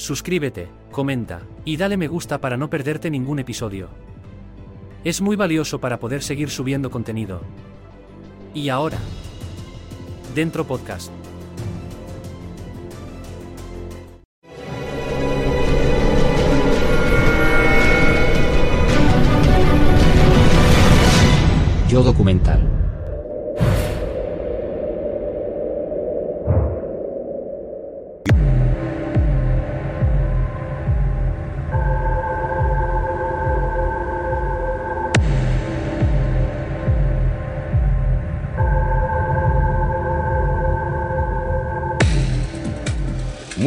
[0.00, 3.90] Suscríbete, comenta y dale me gusta para no perderte ningún episodio.
[5.04, 7.42] Es muy valioso para poder seguir subiendo contenido.
[8.54, 8.96] Y ahora,
[10.34, 11.12] dentro podcast.
[21.90, 22.79] Yo documental.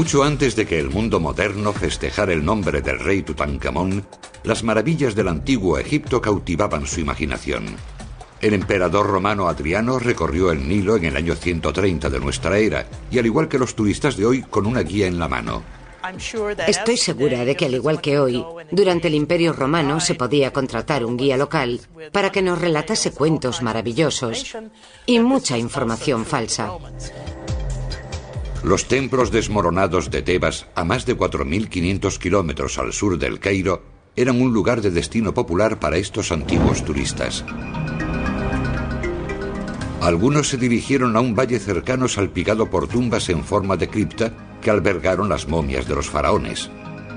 [0.04, 4.06] Mucho antes de que el mundo moderno festejara el nombre del rey Tutankamón,
[4.44, 7.78] las maravillas del antiguo Egipto cautivaban su imaginación.
[8.42, 13.18] El emperador romano Adriano recorrió el Nilo en el año 130 de nuestra era, y
[13.18, 15.64] al igual que los turistas de hoy, con una guía en la mano.
[16.68, 21.06] Estoy segura de que al igual que hoy, durante el Imperio Romano se podía contratar
[21.06, 21.80] un guía local
[22.12, 24.54] para que nos relatase cuentos maravillosos
[25.06, 26.74] y mucha información falsa.
[28.64, 33.84] Los templos desmoronados de Tebas, a más de 4.500 kilómetros al sur del Cairo,
[34.16, 37.44] eran un lugar de destino popular para estos antiguos turistas.
[40.00, 44.32] Algunos se dirigieron a un valle cercano salpicado por tumbas en forma de cripta
[44.62, 46.70] que albergaron las momias de los faraones.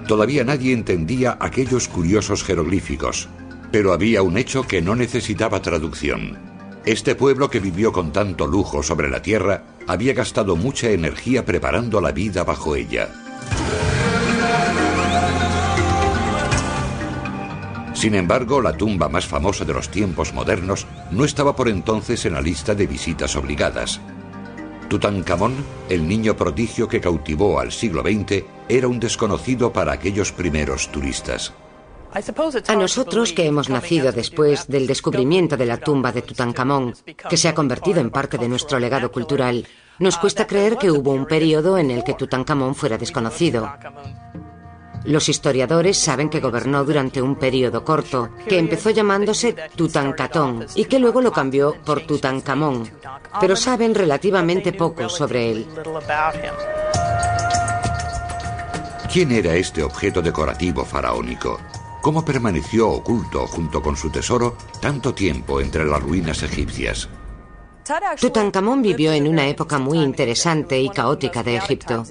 [0.08, 3.28] Todavía nadie entendía aquellos curiosos jeroglíficos,
[3.70, 6.55] pero había un hecho que no necesitaba traducción.
[6.86, 12.00] Este pueblo que vivió con tanto lujo sobre la tierra había gastado mucha energía preparando
[12.00, 13.08] la vida bajo ella.
[17.92, 22.34] Sin embargo, la tumba más famosa de los tiempos modernos no estaba por entonces en
[22.34, 24.00] la lista de visitas obligadas.
[24.88, 25.56] Tutankamón,
[25.88, 31.52] el niño prodigio que cautivó al siglo XX, era un desconocido para aquellos primeros turistas.
[32.68, 36.94] A nosotros que hemos nacido después del descubrimiento de la tumba de Tutankamón,
[37.28, 39.66] que se ha convertido en parte de nuestro legado cultural,
[39.98, 43.70] nos cuesta creer que hubo un periodo en el que Tutankamón fuera desconocido.
[45.04, 50.98] Los historiadores saben que gobernó durante un periodo corto, que empezó llamándose Tutankatón y que
[50.98, 52.90] luego lo cambió por Tutankamón,
[53.40, 55.66] pero saben relativamente poco sobre él.
[59.12, 61.60] ¿Quién era este objeto decorativo faraónico?
[62.06, 67.08] ¿Cómo permaneció oculto junto con su tesoro tanto tiempo entre las ruinas egipcias?
[68.20, 72.04] Tutankamón vivió en una época muy interesante y caótica de Egipto.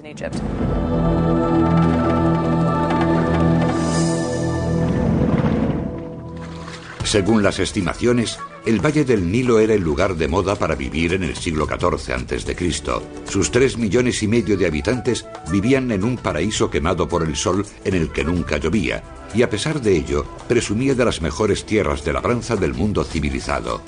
[7.05, 11.23] Según las estimaciones, el Valle del Nilo era el lugar de moda para vivir en
[11.23, 13.01] el siglo XIV a.C.
[13.29, 17.63] Sus tres millones y medio de habitantes vivían en un paraíso quemado por el sol
[17.83, 19.03] en el que nunca llovía,
[19.35, 23.81] y a pesar de ello, presumía de las mejores tierras de labranza del mundo civilizado.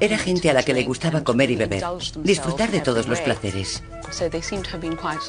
[0.00, 1.84] Era gente a la que le gustaba comer y beber,
[2.22, 3.84] disfrutar de todos los placeres.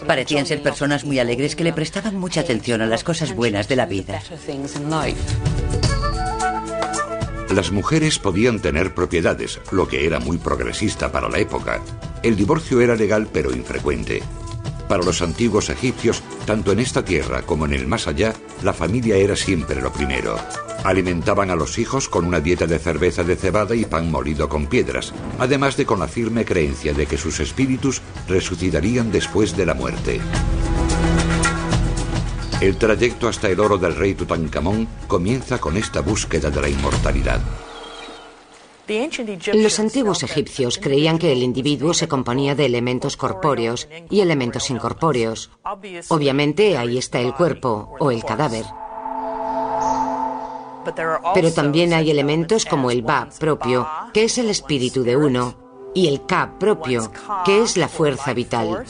[0.07, 3.75] Parecían ser personas muy alegres que le prestaban mucha atención a las cosas buenas de
[3.75, 4.19] la vida.
[7.49, 11.81] Las mujeres podían tener propiedades, lo que era muy progresista para la época.
[12.23, 14.23] El divorcio era legal pero infrecuente.
[14.89, 18.33] Para los antiguos egipcios, tanto en esta tierra como en el más allá,
[18.63, 20.37] la familia era siempre lo primero.
[20.83, 24.67] Alimentaban a los hijos con una dieta de cerveza de cebada y pan molido con
[24.67, 29.73] piedras, además de con la firme creencia de que sus espíritus resucitarían después de la
[29.73, 30.19] muerte.
[32.65, 37.39] El trayecto hasta el oro del rey Tutankamón comienza con esta búsqueda de la inmortalidad.
[39.53, 45.51] Los antiguos egipcios creían que el individuo se componía de elementos corpóreos y elementos incorpóreos.
[46.07, 48.65] Obviamente ahí está el cuerpo o el cadáver.
[51.35, 55.55] Pero también hay elementos como el Ba propio, que es el espíritu de uno,
[55.93, 57.11] y el Ka propio,
[57.45, 58.85] que es la fuerza vital.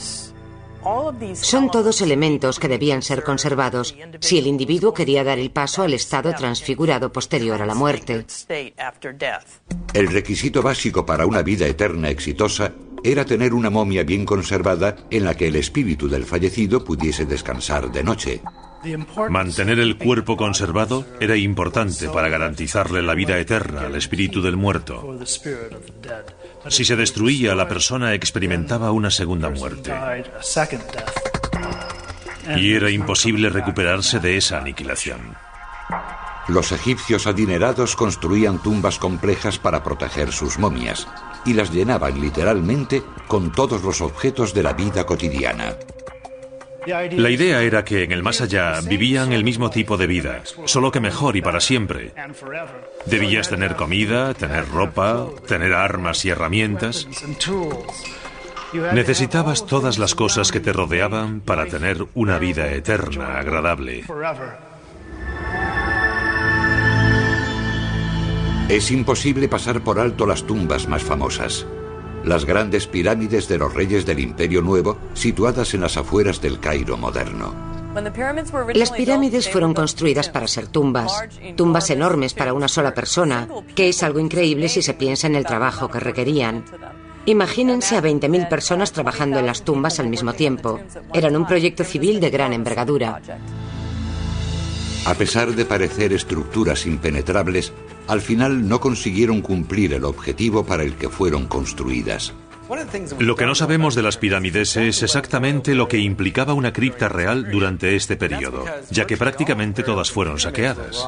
[1.34, 5.94] Son todos elementos que debían ser conservados si el individuo quería dar el paso al
[5.94, 8.24] estado transfigurado posterior a la muerte.
[9.92, 12.72] El requisito básico para una vida eterna exitosa
[13.02, 17.90] era tener una momia bien conservada en la que el espíritu del fallecido pudiese descansar
[17.90, 18.42] de noche.
[19.28, 25.18] Mantener el cuerpo conservado era importante para garantizarle la vida eterna al espíritu del muerto.
[26.68, 29.92] Si se destruía, la persona experimentaba una segunda muerte.
[32.56, 35.36] Y era imposible recuperarse de esa aniquilación.
[36.48, 41.08] Los egipcios adinerados construían tumbas complejas para proteger sus momias
[41.44, 45.76] y las llenaban literalmente con todos los objetos de la vida cotidiana.
[46.86, 50.92] La idea era que en el más allá vivían el mismo tipo de vida, solo
[50.92, 52.12] que mejor y para siempre.
[53.06, 57.08] Debías tener comida, tener ropa, tener armas y herramientas.
[58.92, 64.04] Necesitabas todas las cosas que te rodeaban para tener una vida eterna, agradable.
[68.68, 71.66] Es imposible pasar por alto las tumbas más famosas
[72.26, 76.96] las grandes pirámides de los reyes del Imperio Nuevo situadas en las afueras del Cairo
[76.96, 77.75] moderno.
[78.74, 84.02] Las pirámides fueron construidas para ser tumbas, tumbas enormes para una sola persona, que es
[84.02, 86.64] algo increíble si se piensa en el trabajo que requerían.
[87.24, 90.80] Imagínense a 20.000 personas trabajando en las tumbas al mismo tiempo.
[91.12, 93.20] Eran un proyecto civil de gran envergadura.
[95.06, 97.72] A pesar de parecer estructuras impenetrables,
[98.08, 102.32] al final no consiguieron cumplir el objetivo para el que fueron construidas.
[103.18, 107.50] Lo que no sabemos de las pirámides es exactamente lo que implicaba una cripta real
[107.50, 111.06] durante este periodo, ya que prácticamente todas fueron saqueadas.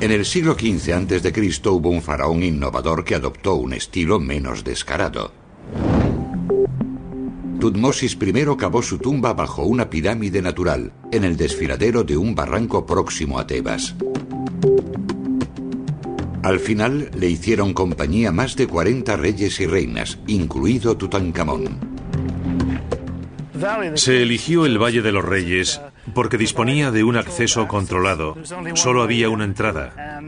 [0.00, 1.68] En el siglo XV a.C.
[1.68, 5.32] hubo un faraón innovador que adoptó un estilo menos descarado.
[7.60, 12.86] Tutmosis I cavó su tumba bajo una pirámide natural, en el desfiladero de un barranco
[12.86, 13.94] próximo a Tebas.
[16.42, 21.78] Al final le hicieron compañía más de 40 reyes y reinas, incluido Tutankamón.
[23.94, 25.82] Se eligió el Valle de los Reyes
[26.14, 28.36] porque disponía de un acceso controlado.
[28.74, 30.22] Solo había una entrada.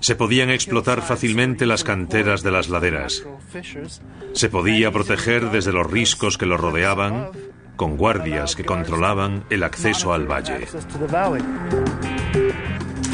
[0.00, 3.24] Se podían explotar fácilmente las canteras de las laderas.
[4.32, 7.30] Se podía proteger desde los riscos que lo rodeaban
[7.76, 10.68] con guardias que controlaban el acceso al valle.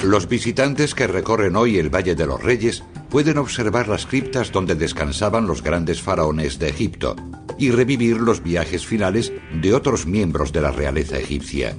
[0.03, 4.75] Los visitantes que recorren hoy el Valle de los Reyes pueden observar las criptas donde
[4.77, 7.17] descansaban los grandes faraones de Egipto
[7.59, 11.75] y revivir los viajes finales de otros miembros de la realeza egipcia.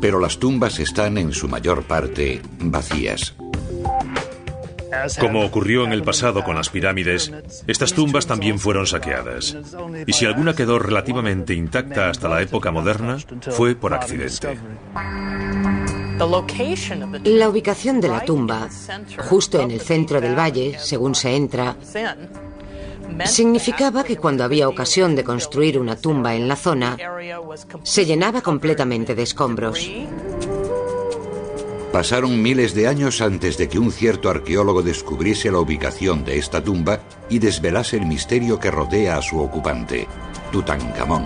[0.00, 3.34] Pero las tumbas están en su mayor parte vacías.
[5.18, 7.32] Como ocurrió en el pasado con las pirámides,
[7.66, 9.56] estas tumbas también fueron saqueadas.
[10.06, 13.18] Y si alguna quedó relativamente intacta hasta la época moderna,
[13.50, 14.58] fue por accidente.
[16.16, 18.68] La ubicación de la tumba,
[19.28, 21.76] justo en el centro del valle, según se entra,
[23.24, 26.96] significaba que cuando había ocasión de construir una tumba en la zona,
[27.82, 29.90] se llenaba completamente de escombros.
[31.92, 36.62] Pasaron miles de años antes de que un cierto arqueólogo descubriese la ubicación de esta
[36.62, 40.08] tumba y desvelase el misterio que rodea a su ocupante,
[40.50, 41.24] Tutankamón.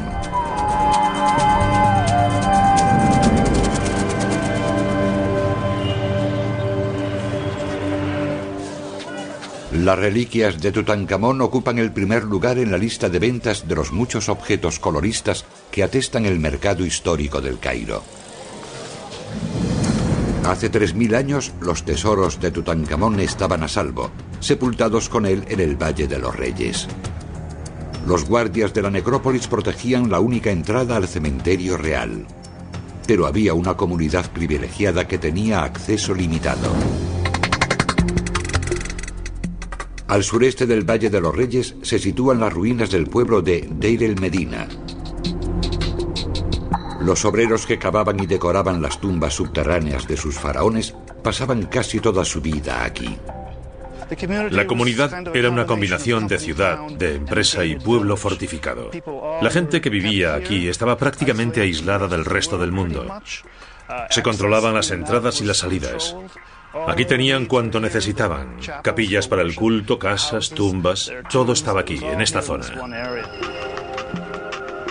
[9.73, 13.93] Las reliquias de Tutankamón ocupan el primer lugar en la lista de ventas de los
[13.93, 18.03] muchos objetos coloristas que atestan el mercado histórico del Cairo.
[20.45, 24.11] Hace 3.000 años los tesoros de Tutankamón estaban a salvo,
[24.41, 26.89] sepultados con él en el Valle de los Reyes.
[28.07, 32.27] Los guardias de la necrópolis protegían la única entrada al cementerio real.
[33.09, 36.71] pero había una comunidad privilegiada que tenía acceso limitado.
[40.09, 44.03] Al sureste del Valle de los Reyes se sitúan las ruinas del pueblo de Deir
[44.05, 44.67] el Medina.
[47.03, 52.25] Los obreros que cavaban y decoraban las tumbas subterráneas de sus faraones pasaban casi toda
[52.25, 53.19] su vida aquí.
[54.51, 58.91] La comunidad era una combinación de ciudad, de empresa y pueblo fortificado.
[59.43, 63.07] La gente que vivía aquí estaba prácticamente aislada del resto del mundo.
[64.09, 66.17] Se controlaban las entradas y las salidas.
[66.87, 68.59] Aquí tenían cuanto necesitaban.
[68.83, 71.11] Capillas para el culto, casas, tumbas.
[71.31, 72.67] Todo estaba aquí, en esta zona.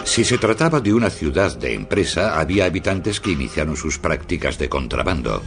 [0.03, 4.69] Si se trataba de una ciudad de empresa, había habitantes que iniciaron sus prácticas de
[4.69, 5.43] contrabando.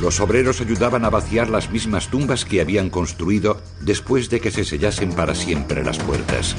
[0.00, 4.64] Los obreros ayudaban a vaciar las mismas tumbas que habían construido después de que se
[4.64, 6.56] sellasen para siempre las puertas.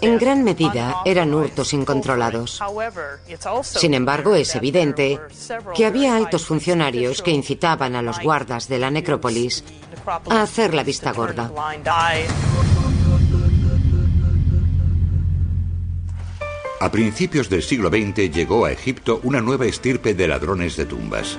[0.00, 2.60] En gran medida eran hurtos incontrolados.
[3.62, 5.20] Sin embargo, es evidente
[5.74, 9.64] que había altos funcionarios que incitaban a los guardas de la necrópolis
[10.30, 11.50] a hacer la vista gorda.
[16.80, 21.36] A principios del siglo XX llegó a Egipto una nueva estirpe de ladrones de tumbas.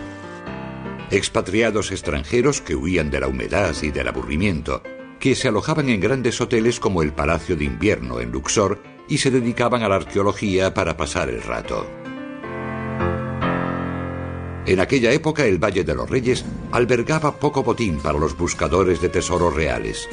[1.12, 4.84] Expatriados extranjeros que huían de la humedad y del aburrimiento,
[5.20, 9.32] que se alojaban en grandes hoteles como el Palacio de Invierno en Luxor y se
[9.32, 11.86] dedicaban a la arqueología para pasar el rato.
[14.66, 19.10] En aquella época el Valle de los Reyes albergaba poco botín para los buscadores de
[19.10, 20.08] tesoros reales.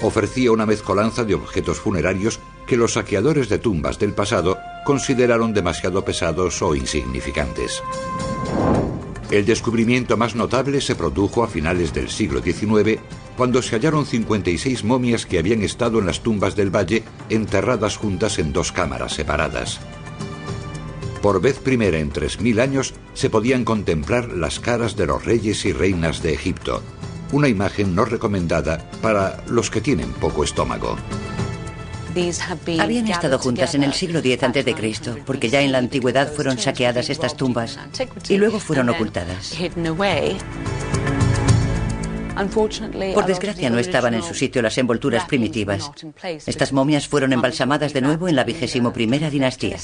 [0.00, 6.02] Ofrecía una mezcolanza de objetos funerarios que los saqueadores de tumbas del pasado consideraron demasiado
[6.04, 7.82] pesados o insignificantes.
[9.30, 12.98] El descubrimiento más notable se produjo a finales del siglo XIX,
[13.36, 18.40] cuando se hallaron 56 momias que habían estado en las tumbas del valle enterradas juntas
[18.40, 19.80] en dos cámaras separadas.
[21.22, 25.72] Por vez primera en 3.000 años se podían contemplar las caras de los reyes y
[25.72, 26.82] reinas de Egipto,
[27.30, 30.96] una imagen no recomendada para los que tienen poco estómago.
[32.80, 37.10] Habían estado juntas en el siglo X a.C., porque ya en la antigüedad fueron saqueadas
[37.10, 37.78] estas tumbas
[38.28, 39.56] y luego fueron ocultadas.
[43.14, 45.90] Por desgracia no estaban en su sitio las envolturas primitivas.
[46.46, 49.76] Estas momias fueron embalsamadas de nuevo en la vigésimo primera dinastía.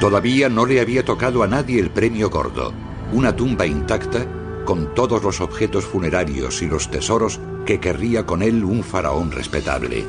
[0.00, 2.74] Todavía no le había tocado a nadie el premio gordo,
[3.12, 4.26] una tumba intacta
[4.64, 10.04] con todos los objetos funerarios y los tesoros que querría con él un faraón respetable.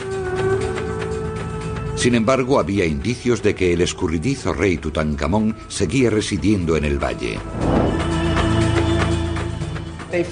[1.96, 7.40] Sin embargo, había indicios de que el escurridizo rey Tutankamón seguía residiendo en el valle.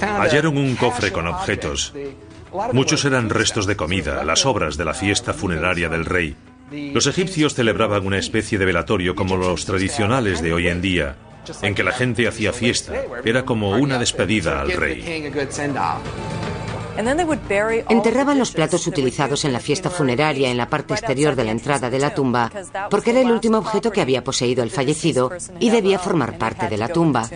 [0.00, 1.94] Hallaron un cofre con objetos.
[2.72, 6.36] Muchos eran restos de comida, las obras de la fiesta funeraria del rey.
[6.70, 11.16] Los egipcios celebraban una especie de velatorio como los tradicionales de hoy en día,
[11.62, 12.92] en que la gente hacía fiesta.
[13.24, 15.32] Era como una despedida al rey.
[17.88, 21.88] Enterraban los platos utilizados en la fiesta funeraria en la parte exterior de la entrada
[21.88, 22.50] de la tumba,
[22.90, 26.76] porque era el último objeto que había poseído el fallecido y debía formar parte de
[26.76, 27.28] la tumba.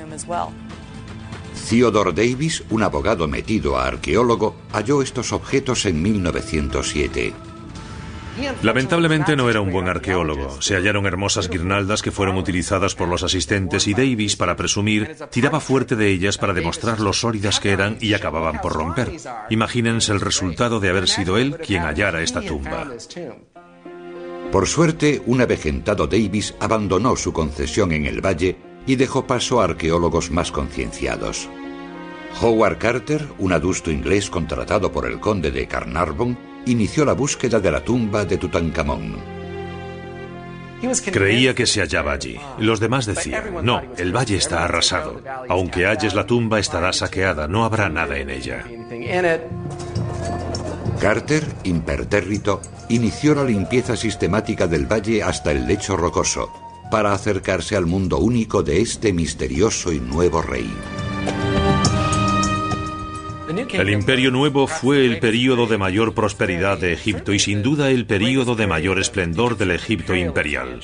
[1.68, 7.45] Theodore Davis, un abogado metido a arqueólogo, halló estos objetos en 1907.
[8.62, 10.60] Lamentablemente no era un buen arqueólogo.
[10.60, 15.60] Se hallaron hermosas guirnaldas que fueron utilizadas por los asistentes y Davis, para presumir, tiraba
[15.60, 19.12] fuerte de ellas para demostrar lo sólidas que eran y acababan por romper.
[19.50, 22.86] Imagínense el resultado de haber sido él quien hallara esta tumba.
[24.52, 29.64] Por suerte, un avejentado Davis abandonó su concesión en el valle y dejó paso a
[29.64, 31.48] arqueólogos más concienciados.
[32.40, 37.70] Howard Carter, un adusto inglés contratado por el conde de Carnarvon, inició la búsqueda de
[37.70, 39.37] la tumba de Tutankamón.
[41.11, 42.38] Creía que se hallaba allí.
[42.58, 45.23] Los demás decían, no, el valle está arrasado.
[45.49, 48.64] Aunque halles la tumba estará saqueada, no habrá nada en ella.
[51.00, 56.50] Carter, impertérrito, inició la limpieza sistemática del valle hasta el lecho rocoso,
[56.90, 60.70] para acercarse al mundo único de este misterioso y nuevo rey.
[63.48, 68.06] El Imperio Nuevo fue el período de mayor prosperidad de Egipto y sin duda el
[68.06, 70.80] período de mayor esplendor del Egipto imperial.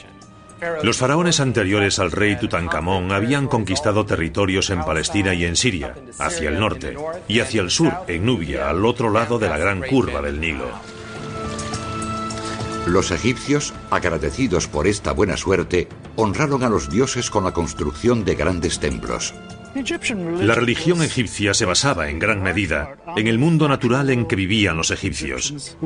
[0.85, 6.51] Los faraones anteriores al rey Tutankamón habían conquistado territorios en Palestina y en Siria, hacia
[6.51, 10.23] el norte, y hacia el sur, en Nubia, al otro lado de la gran curva
[10.23, 10.71] del Nilo.
[12.87, 18.37] Los egipcios, agradecidos por esta buena suerte, honraron a los dioses con la construcción de
[18.37, 19.35] grandes templos.
[19.75, 24.77] La religión egipcia se basaba en gran medida en el mundo natural en que vivían
[24.77, 25.77] los egipcios.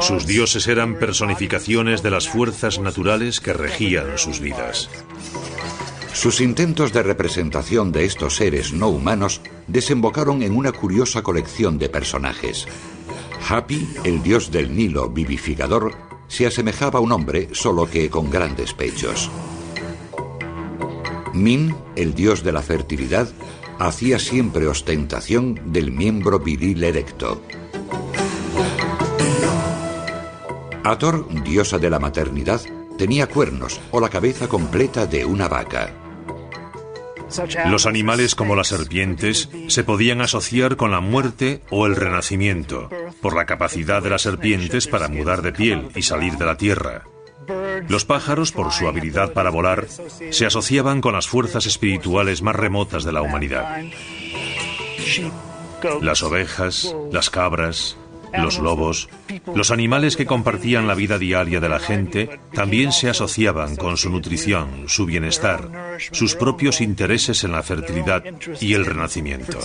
[0.00, 4.90] Sus dioses eran personificaciones de las fuerzas naturales que regían sus vidas.
[6.12, 11.88] Sus intentos de representación de estos seres no humanos desembocaron en una curiosa colección de
[11.88, 12.68] personajes.
[13.48, 15.92] Happy, el dios del Nilo vivificador,
[16.28, 19.30] se asemejaba a un hombre, solo que con grandes pechos.
[21.34, 23.28] Min, el dios de la fertilidad,
[23.78, 27.42] hacía siempre ostentación del miembro viril erecto.
[30.84, 32.60] Ator, diosa de la maternidad,
[32.96, 35.92] tenía cuernos o la cabeza completa de una vaca.
[37.66, 43.34] Los animales como las serpientes se podían asociar con la muerte o el renacimiento, por
[43.34, 47.04] la capacidad de las serpientes para mudar de piel y salir de la tierra.
[47.88, 49.86] Los pájaros, por su habilidad para volar,
[50.30, 53.82] se asociaban con las fuerzas espirituales más remotas de la humanidad.
[56.00, 57.96] Las ovejas, las cabras,
[58.38, 59.08] los lobos,
[59.54, 64.10] los animales que compartían la vida diaria de la gente, también se asociaban con su
[64.10, 68.24] nutrición, su bienestar, sus propios intereses en la fertilidad
[68.60, 69.58] y el renacimiento.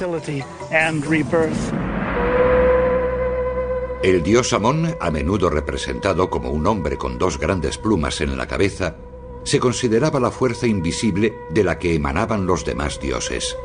[4.02, 8.48] El dios Amón, a menudo representado como un hombre con dos grandes plumas en la
[8.48, 8.96] cabeza,
[9.44, 13.58] se consideraba la fuerza invisible de la que emanaban los demás dioses.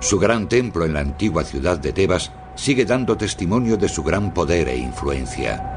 [0.00, 4.34] Su gran templo en la antigua ciudad de Tebas sigue dando testimonio de su gran
[4.34, 5.72] poder e influencia.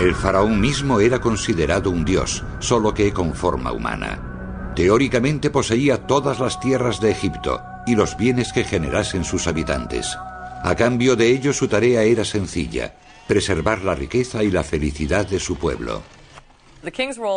[0.00, 4.72] El faraón mismo era considerado un dios, solo que con forma humana.
[4.74, 10.16] Teóricamente poseía todas las tierras de Egipto, y los bienes que generasen sus habitantes.
[10.62, 12.94] A cambio de ello su tarea era sencilla,
[13.26, 16.02] preservar la riqueza y la felicidad de su pueblo.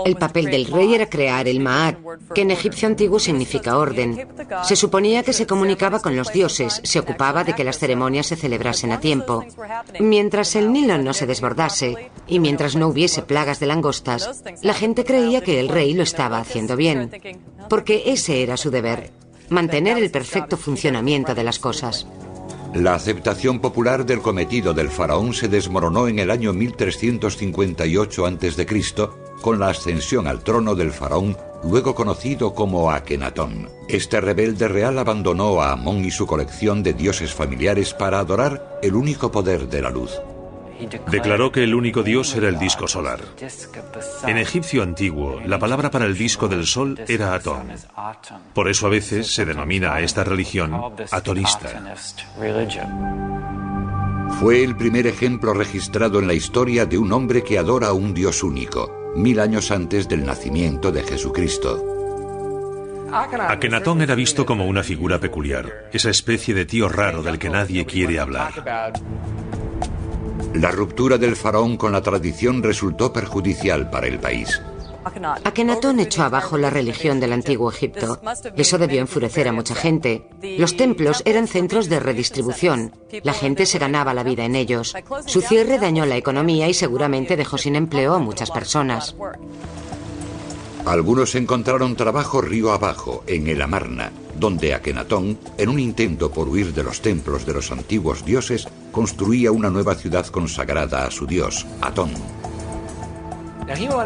[0.05, 1.97] El papel del rey era crear el Ma'at,
[2.35, 4.27] que en egipcio antiguo significa orden.
[4.63, 8.35] Se suponía que se comunicaba con los dioses, se ocupaba de que las ceremonias se
[8.35, 9.45] celebrasen a tiempo.
[9.99, 15.03] Mientras el Nilo no se desbordase y mientras no hubiese plagas de langostas, la gente
[15.03, 17.09] creía que el rey lo estaba haciendo bien,
[17.69, 19.11] porque ese era su deber
[19.49, 22.07] mantener el perfecto funcionamiento de las cosas.
[22.73, 28.67] La aceptación popular del cometido del faraón se desmoronó en el año 1358 a.C.
[29.41, 33.69] con la ascensión al trono del faraón, luego conocido como Akenatón.
[33.87, 38.93] Este rebelde real abandonó a Amón y su colección de dioses familiares para adorar el
[38.93, 40.11] único poder de la luz.
[41.11, 43.19] Declaró que el único dios era el disco solar.
[44.25, 47.71] En egipcio antiguo, la palabra para el disco del sol era Atón.
[48.53, 50.73] Por eso a veces se denomina a esta religión
[51.11, 51.95] atorista.
[54.39, 58.13] Fue el primer ejemplo registrado en la historia de un hombre que adora a un
[58.13, 61.85] dios único, mil años antes del nacimiento de Jesucristo.
[63.11, 67.85] Akenatón era visto como una figura peculiar, esa especie de tío raro del que nadie
[67.85, 68.93] quiere hablar.
[70.53, 74.59] La ruptura del faraón con la tradición resultó perjudicial para el país.
[75.43, 78.19] Akenatón echó abajo la religión del antiguo Egipto.
[78.55, 80.27] Eso debió enfurecer a mucha gente.
[80.57, 82.93] Los templos eran centros de redistribución.
[83.23, 84.95] La gente se ganaba la vida en ellos.
[85.25, 89.15] Su cierre dañó la economía y seguramente dejó sin empleo a muchas personas.
[90.85, 96.73] Algunos encontraron trabajo río abajo, en el Amarna, donde Akenatón, en un intento por huir
[96.73, 101.65] de los templos de los antiguos dioses, construía una nueva ciudad consagrada a su dios,
[101.81, 102.11] Atón.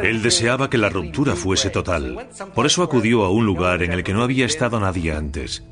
[0.01, 2.27] Él deseaba que la ruptura fuese total.
[2.53, 5.63] Por eso acudió a un lugar en el que no había estado nadie antes.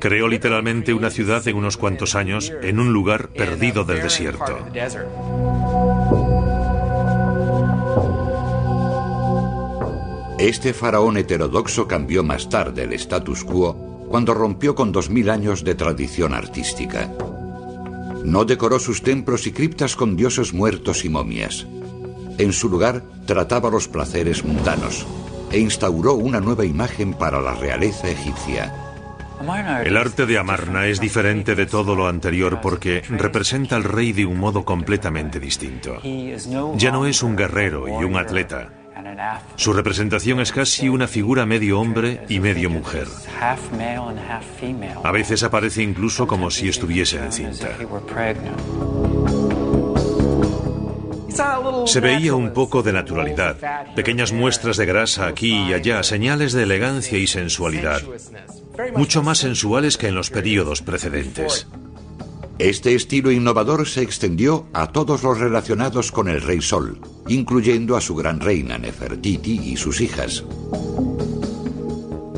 [0.00, 4.58] Creó literalmente una ciudad en unos cuantos años en un lugar perdido del desierto.
[10.42, 15.62] Este faraón heterodoxo cambió más tarde el status quo cuando rompió con dos mil años
[15.62, 17.08] de tradición artística.
[18.24, 21.68] No decoró sus templos y criptas con dioses muertos y momias.
[22.38, 25.06] En su lugar, trataba los placeres mundanos
[25.52, 28.74] e instauró una nueva imagen para la realeza egipcia.
[29.84, 34.26] El arte de Amarna es diferente de todo lo anterior porque representa al rey de
[34.26, 36.00] un modo completamente distinto.
[36.74, 38.81] Ya no es un guerrero y un atleta.
[39.56, 43.06] Su representación es casi una figura medio hombre y medio mujer.
[45.02, 47.76] A veces aparece incluso como si estuviese encinta.
[51.86, 53.56] Se veía un poco de naturalidad,
[53.94, 58.02] pequeñas muestras de grasa aquí y allá, señales de elegancia y sensualidad,
[58.94, 61.66] mucho más sensuales que en los periodos precedentes.
[62.62, 66.96] Este estilo innovador se extendió a todos los relacionados con el Rey Sol,
[67.26, 70.44] incluyendo a su gran reina Nefertiti y sus hijas.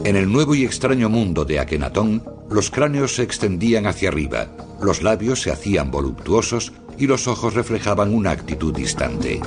[0.03, 4.49] En el nuevo y extraño mundo de Akenatón, los cráneos se extendían hacia arriba,
[4.81, 9.43] los labios se hacían voluptuosos y los ojos reflejaban una actitud distante.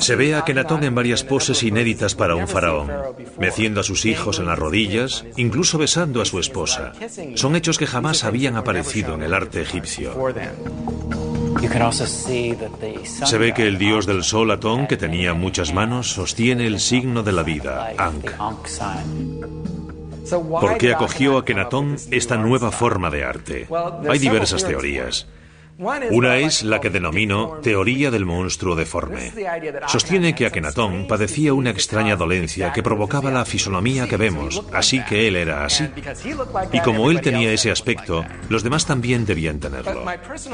[0.00, 2.90] Se ve a Kenatón en varias poses inéditas para un faraón,
[3.38, 6.92] meciendo a sus hijos en las rodillas, incluso besando a su esposa.
[7.34, 10.14] Son hechos que jamás habían aparecido en el arte egipcio.
[13.02, 17.22] Se ve que el dios del sol Atón, que tenía muchas manos, sostiene el signo
[17.22, 18.30] de la vida, Ankh.
[20.28, 23.68] ¿Por qué acogió a Kenatón esta nueva forma de arte?
[24.08, 25.26] Hay diversas teorías.
[25.78, 29.32] Una es la que denomino teoría del monstruo deforme.
[29.88, 35.28] Sostiene que Akenatón padecía una extraña dolencia que provocaba la fisonomía que vemos, así que
[35.28, 35.88] él era así.
[36.72, 40.04] Y como él tenía ese aspecto, los demás también debían tenerlo.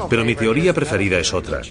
[0.09, 1.61] Pero mi teoría preferida es otra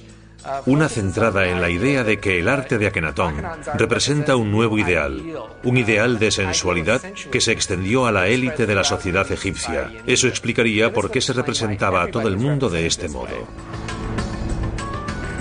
[0.67, 3.43] una centrada en la idea de que el arte de Akenatón
[3.75, 5.23] representa un nuevo ideal,
[5.63, 7.01] un ideal de sensualidad
[7.31, 9.91] que se extendió a la élite de la sociedad egipcia.
[10.07, 13.47] Eso explicaría por qué se representaba a todo el mundo de este modo.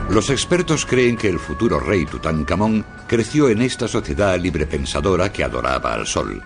[0.09, 5.93] Los expertos creen que el futuro rey Tutankamón creció en esta sociedad librepensadora que adoraba
[5.93, 6.43] al sol.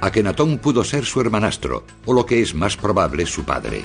[0.00, 3.84] Akenatón pudo ser su hermanastro, o lo que es más probable, su padre.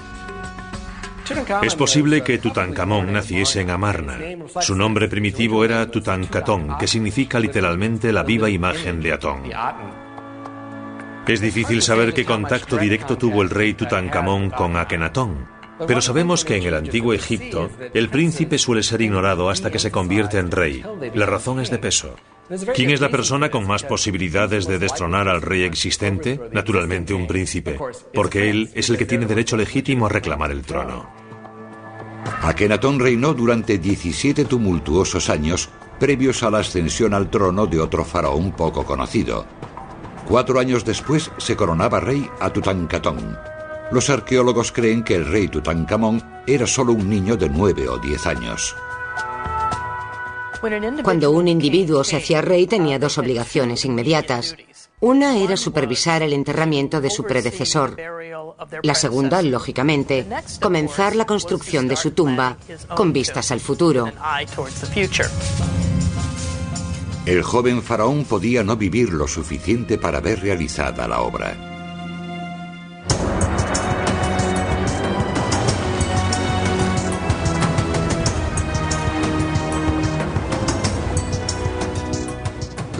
[1.61, 4.17] Es posible que Tutankamón naciese en Amarna.
[4.61, 9.43] Su nombre primitivo era Tutankatón, que significa literalmente la viva imagen de Atón.
[11.27, 15.47] Es difícil saber qué contacto directo tuvo el rey Tutankamón con Akenatón,
[15.85, 19.91] pero sabemos que en el antiguo Egipto el príncipe suele ser ignorado hasta que se
[19.91, 20.83] convierte en rey.
[21.13, 22.15] La razón es de peso.
[22.73, 26.39] ¿Quién es la persona con más posibilidades de destronar al rey existente?
[26.53, 27.77] Naturalmente un príncipe,
[28.13, 31.09] porque él es el que tiene derecho legítimo a reclamar el trono.
[32.41, 38.51] Akenatón reinó durante 17 tumultuosos años previos a la ascensión al trono de otro faraón
[38.51, 39.45] poco conocido.
[40.27, 43.37] Cuatro años después se coronaba rey a Tutankatón.
[43.91, 48.25] Los arqueólogos creen que el rey Tutankamón era solo un niño de nueve o diez
[48.27, 48.75] años.
[51.03, 54.55] Cuando un individuo se hacía rey tenía dos obligaciones inmediatas.
[54.99, 57.95] Una era supervisar el enterramiento de su predecesor.
[58.81, 60.25] La segunda, lógicamente,
[60.59, 62.57] comenzar la construcción de su tumba
[62.95, 64.11] con vistas al futuro.
[67.25, 71.76] El joven faraón podía no vivir lo suficiente para ver realizada la obra.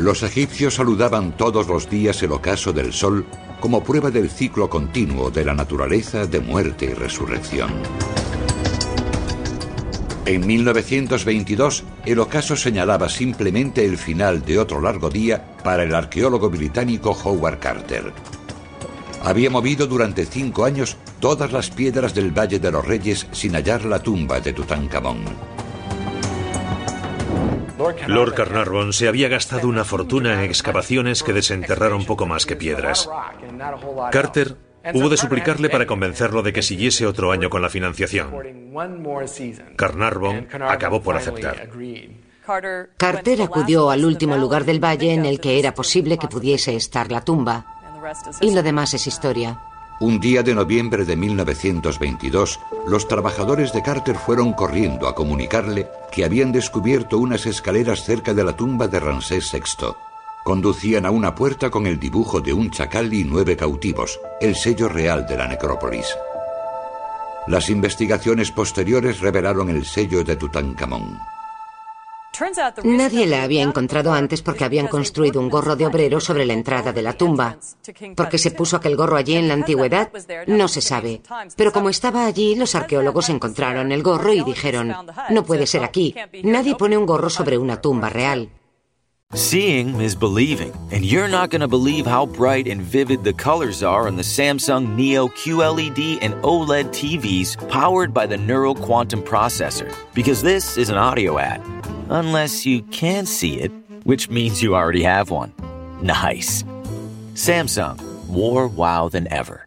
[0.08, 3.26] Los egipcios saludaban todos los días el ocaso del sol
[3.60, 7.70] como prueba del ciclo continuo de la naturaleza de muerte y resurrección.
[10.26, 16.50] En 1922, el ocaso señalaba simplemente el final de otro largo día para el arqueólogo
[16.50, 18.14] británico Howard Carter.
[19.26, 23.84] Había movido durante cinco años todas las piedras del Valle de los Reyes sin hallar
[23.84, 25.57] la tumba de Tutankamón.
[28.06, 33.10] Lord Carnarvon se había gastado una fortuna en excavaciones que desenterraron poco más que piedras.
[34.12, 34.56] Carter
[34.94, 38.32] hubo de suplicarle para convencerlo de que siguiese otro año con la financiación.
[39.76, 41.70] Carnarvon acabó por aceptar.
[42.98, 47.12] Carter acudió al último lugar del valle en el que era posible que pudiese estar
[47.12, 47.66] la tumba.
[48.42, 49.60] Y lo demás es historia.
[50.00, 56.24] Un día de noviembre de 1922, los trabajadores de Carter fueron corriendo a comunicarle que
[56.24, 59.88] habían descubierto unas escaleras cerca de la tumba de Ramsés VI.
[60.44, 64.88] Conducían a una puerta con el dibujo de un chacal y nueve cautivos, el sello
[64.88, 66.16] real de la necrópolis.
[67.48, 71.18] Las investigaciones posteriores revelaron el sello de Tutankamón.
[72.84, 76.92] Nadie la había encontrado antes porque habían construido un gorro de obrero sobre la entrada
[76.92, 77.58] de la tumba.
[78.16, 80.12] ¿Por qué se puso aquel gorro allí en la antigüedad?
[80.48, 81.22] No se sabe.
[81.56, 84.94] Pero como estaba allí, los arqueólogos encontraron el gorro y dijeron,
[85.30, 86.14] no puede ser aquí.
[86.44, 88.50] Nadie pone un gorro sobre una tumba real.
[89.34, 93.84] Seeing is believing, and you're not going to believe how bright and vivid the colors
[93.84, 99.94] are on the Samsung Neo QLED and OLED TVs powered by the Neural Quantum Processor,
[100.14, 101.62] because this is an audio ad.
[102.10, 103.72] Unless you can see it,
[104.06, 105.54] which means you already have one.
[106.02, 106.64] Nice.
[107.34, 109.67] Samsung, more wow than ever.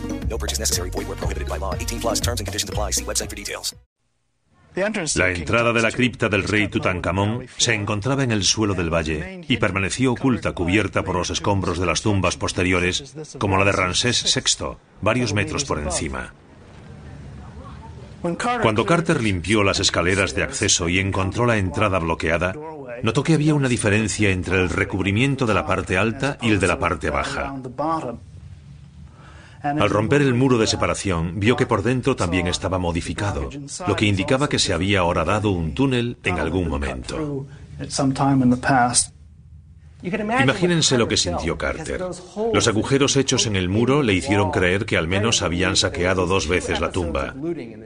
[0.31, 0.89] No purchase necessary.
[0.89, 1.75] Void where prohibited by law.
[1.75, 2.91] 18 plus terms and conditions apply.
[2.91, 3.75] See website for details.
[5.15, 9.41] La entrada de la cripta del rey Tutankamón se encontraba en el suelo del valle
[9.45, 14.23] y permaneció oculta cubierta por los escombros de las tumbas posteriores, como la de Ramsés
[14.33, 16.33] VI, varios metros por encima.
[18.61, 22.55] Cuando Carter limpió las escaleras de acceso y encontró la entrada bloqueada,
[23.03, 26.67] notó que había una diferencia entre el recubrimiento de la parte alta y el de
[26.67, 27.55] la parte baja.
[29.63, 33.49] Al romper el muro de separación, vio que por dentro también estaba modificado,
[33.87, 37.45] lo que indicaba que se había horadado un túnel en algún momento.
[40.03, 42.03] Imagínense lo que sintió Carter.
[42.53, 46.47] Los agujeros hechos en el muro le hicieron creer que al menos habían saqueado dos
[46.47, 47.35] veces la tumba.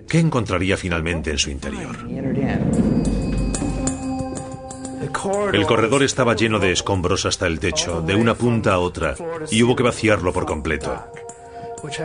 [0.08, 1.98] ¿Qué encontraría finalmente en su interior?
[5.54, 9.16] El corredor estaba lleno de escombros hasta el techo, de una punta a otra,
[9.52, 11.12] y hubo que vaciarlo por completo.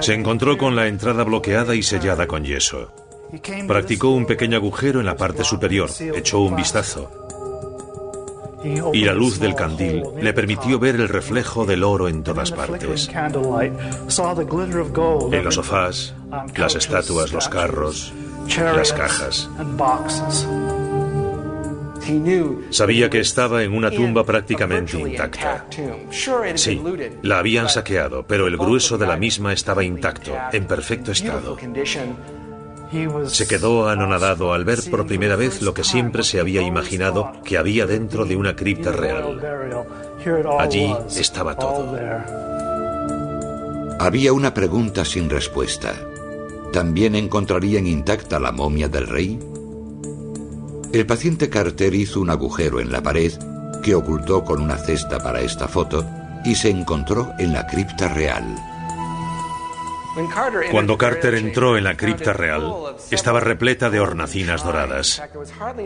[0.00, 2.92] Se encontró con la entrada bloqueada y sellada con yeso.
[3.66, 7.10] Practicó un pequeño agujero en la parte superior, echó un vistazo.
[8.92, 13.08] Y la luz del candil le permitió ver el reflejo del oro en todas partes.
[15.32, 16.14] En los sofás,
[16.56, 18.12] las estatuas, los carros,
[18.74, 19.48] las cajas.
[22.70, 25.66] Sabía que estaba en una tumba prácticamente intacta.
[26.54, 26.82] Sí,
[27.22, 31.56] la habían saqueado, pero el grueso de la misma estaba intacto, en perfecto estado.
[33.26, 37.56] Se quedó anonadado al ver por primera vez lo que siempre se había imaginado que
[37.56, 39.40] había dentro de una cripta real.
[40.58, 41.96] Allí estaba todo.
[44.00, 45.94] Había una pregunta sin respuesta.
[46.72, 49.38] ¿También encontrarían intacta la momia del rey?
[50.92, 53.32] El paciente Carter hizo un agujero en la pared
[53.82, 56.04] que ocultó con una cesta para esta foto
[56.44, 58.56] y se encontró en la cripta real.
[60.72, 65.22] Cuando Carter entró en la cripta real, estaba repleta de hornacinas doradas.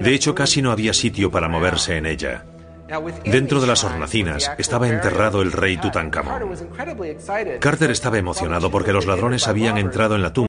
[0.00, 2.46] De hecho, casi no había sitio para moverse en ella.
[3.24, 6.56] Dentro de las hornacinas estaba enterrado el rey Tutankamón.
[7.60, 10.48] Carter estaba emocionado porque los ladrones habían entrado en la tumba.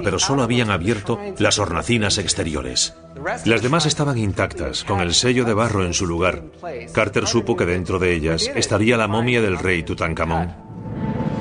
[0.00, 2.94] Pero solo habían abierto las hornacinas exteriores.
[3.44, 6.42] Las demás estaban intactas, con el sello de barro en su lugar.
[6.92, 10.54] Carter supo que dentro de ellas estaría la momia del rey Tutankamón.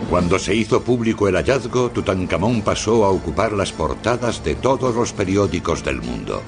[0.10, 5.14] Cuando se hizo público el hallazgo, Tutankamón pasó a ocupar las portadas de todos los
[5.14, 6.42] periódicos del mundo.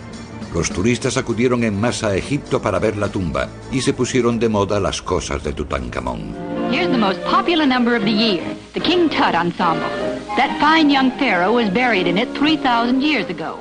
[0.54, 4.50] Los turistas acudieron en masa a Egipto para ver la tumba y se pusieron de
[4.50, 6.36] moda las cosas de Tutankamón.
[6.72, 10.03] Here's the most popular number of the year, the King Tut Ensemble.
[10.36, 13.60] That fine young pharaoh was buried in it 3,000 years ago.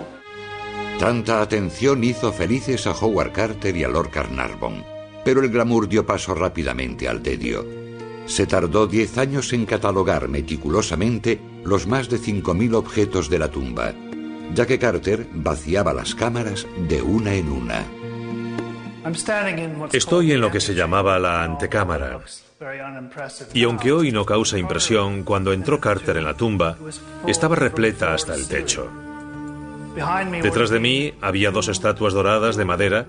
[0.99, 4.85] Tanta atención hizo felices a Howard Carter y a Lord Carnarvon,
[5.25, 7.67] pero el glamour dio paso rápidamente al tedio.
[8.25, 13.93] Se tardó 10 años en catalogar meticulosamente los más de 5.000 objetos de la tumba,
[14.55, 17.85] ya que Carter vaciaba las cámaras de una en una.
[19.93, 22.21] Estoy en lo que se llamaba la antecámara.
[23.55, 26.77] Y aunque hoy no causa impresión, cuando entró Carter en la tumba,
[27.27, 28.91] estaba repleta hasta el techo.
[30.43, 33.07] Detrás de mí había dos estatuas doradas de madera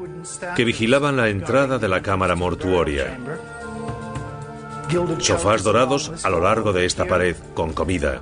[0.55, 3.17] que vigilaban la entrada de la cámara mortuoria.
[5.19, 8.21] Sofás dorados a lo largo de esta pared con comida.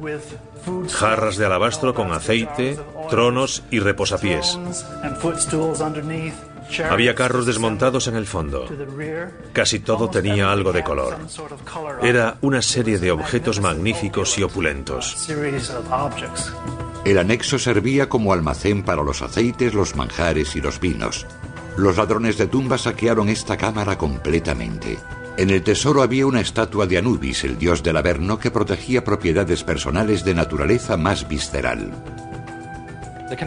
[0.90, 2.78] Jarras de alabastro con aceite,
[3.10, 4.60] tronos y reposapiés.
[6.90, 8.68] Había carros desmontados en el fondo.
[9.54, 11.18] Casi todo tenía algo de color.
[12.02, 15.28] Era una serie de objetos magníficos y opulentos.
[17.04, 21.26] El anexo servía como almacén para los aceites, los manjares y los vinos.
[21.78, 25.00] Los ladrones de tumbas saquearon esta cámara completamente.
[25.38, 29.64] En el tesoro había una estatua de Anubis, el dios del Averno, que protegía propiedades
[29.64, 31.92] personales de naturaleza más visceral.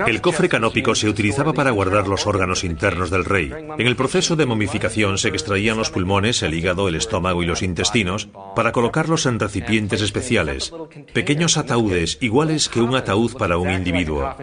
[0.07, 3.51] El cofre canópico se utilizaba para guardar los órganos internos del rey.
[3.79, 7.63] En el proceso de momificación se extraían los pulmones, el hígado, el estómago y los
[7.63, 10.73] intestinos para colocarlos en recipientes especiales,
[11.13, 14.35] pequeños ataúdes iguales que un ataúd para un individuo.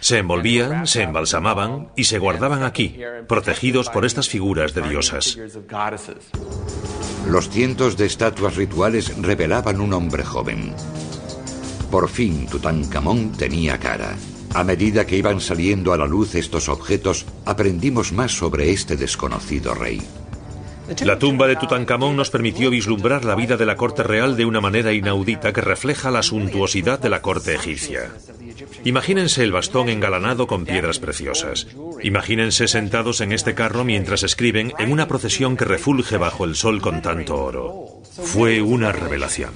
[0.00, 5.38] Se envolvían, se embalsamaban y se guardaban aquí, protegidos por estas figuras de diosas.
[7.28, 10.74] Los cientos de estatuas rituales revelaban un hombre joven.
[11.92, 14.16] Por fin Tutankamón tenía cara.
[14.54, 19.74] A medida que iban saliendo a la luz estos objetos, aprendimos más sobre este desconocido
[19.74, 20.00] rey.
[21.04, 24.62] La tumba de Tutankamón nos permitió vislumbrar la vida de la corte real de una
[24.62, 28.10] manera inaudita que refleja la suntuosidad de la corte egipcia.
[28.84, 31.66] Imagínense el bastón engalanado con piedras preciosas.
[32.02, 36.80] Imagínense sentados en este carro mientras escriben en una procesión que refulge bajo el sol
[36.80, 38.00] con tanto oro.
[38.24, 39.52] Fue una revelación.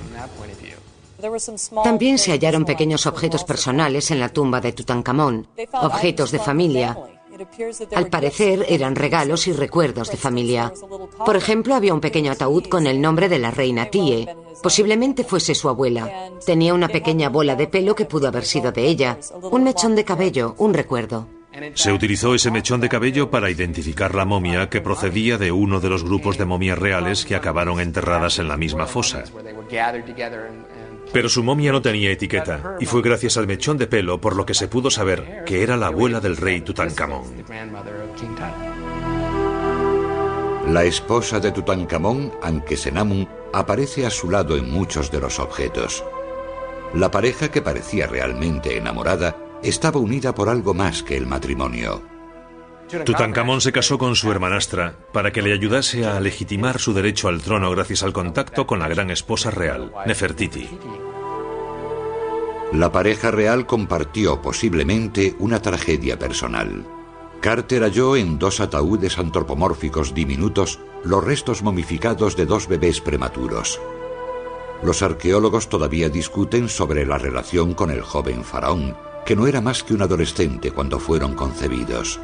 [1.84, 6.96] También se hallaron pequeños objetos personales en la tumba de Tutankamón, objetos de familia.
[7.94, 10.72] Al parecer eran regalos y recuerdos de familia.
[11.24, 14.28] Por ejemplo, había un pequeño ataúd con el nombre de la reina Tie.
[14.62, 16.30] Posiblemente fuese su abuela.
[16.44, 19.18] Tenía una pequeña bola de pelo que pudo haber sido de ella.
[19.50, 21.28] Un mechón de cabello, un recuerdo.
[21.74, 25.88] Se utilizó ese mechón de cabello para identificar la momia que procedía de uno de
[25.88, 29.24] los grupos de momias reales que acabaron enterradas en la misma fosa.
[31.16, 34.44] Pero su momia no tenía etiqueta, y fue gracias al mechón de pelo por lo
[34.44, 37.24] que se pudo saber que era la abuela del rey Tutankamón.
[40.68, 46.04] La esposa de Tutankamón, Ankesenamun, aparece a su lado en muchos de los objetos.
[46.92, 52.15] La pareja que parecía realmente enamorada estaba unida por algo más que el matrimonio.
[53.04, 57.42] Tutankamón se casó con su hermanastra para que le ayudase a legitimar su derecho al
[57.42, 60.68] trono gracias al contacto con la gran esposa real, Nefertiti.
[62.72, 66.84] La pareja real compartió posiblemente una tragedia personal.
[67.40, 73.80] Carter halló en dos ataúdes antropomórficos diminutos los restos momificados de dos bebés prematuros.
[74.82, 79.82] Los arqueólogos todavía discuten sobre la relación con el joven faraón, que no era más
[79.82, 82.20] que un adolescente cuando fueron concebidos.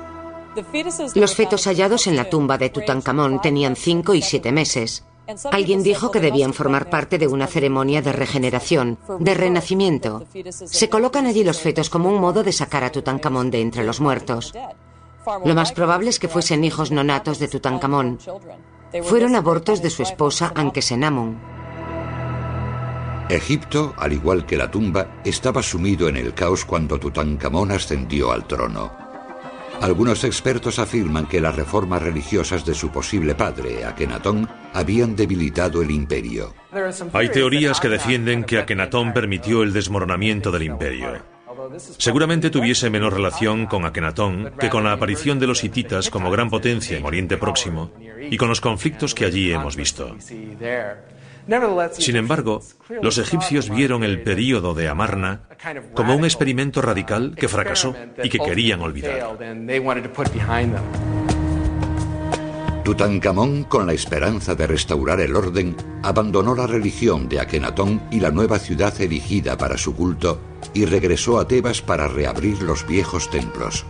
[1.14, 5.04] Los fetos hallados en la tumba de Tutankamón tenían cinco y siete meses.
[5.50, 10.24] Alguien dijo que debían formar parte de una ceremonia de regeneración, de renacimiento.
[10.52, 14.00] Se colocan allí los fetos como un modo de sacar a Tutankamón de entre los
[14.00, 14.52] muertos.
[15.44, 18.18] Lo más probable es que fuesen hijos nonatos de Tutankamón.
[19.04, 21.38] Fueron abortos de su esposa Ankesenamun.
[23.28, 28.46] Egipto, al igual que la tumba, estaba sumido en el caos cuando Tutankamón ascendió al
[28.46, 29.01] trono.
[29.80, 35.90] Algunos expertos afirman que las reformas religiosas de su posible padre, Akenatón, habían debilitado el
[35.90, 36.54] imperio.
[37.12, 41.32] Hay teorías que defienden que Akenatón permitió el desmoronamiento del imperio.
[41.98, 46.50] Seguramente tuviese menor relación con Akenatón que con la aparición de los hititas como gran
[46.50, 47.92] potencia en Oriente Próximo
[48.30, 50.16] y con los conflictos que allí hemos visto.
[51.92, 52.62] Sin embargo,
[53.00, 55.42] los egipcios vieron el período de Amarna
[55.94, 59.36] como un experimento radical que fracasó y que querían olvidar.
[62.84, 68.32] Tutankamón, con la esperanza de restaurar el orden, abandonó la religión de Akenatón y la
[68.32, 70.40] nueva ciudad erigida para su culto
[70.74, 73.86] y regresó a Tebas para reabrir los viejos templos.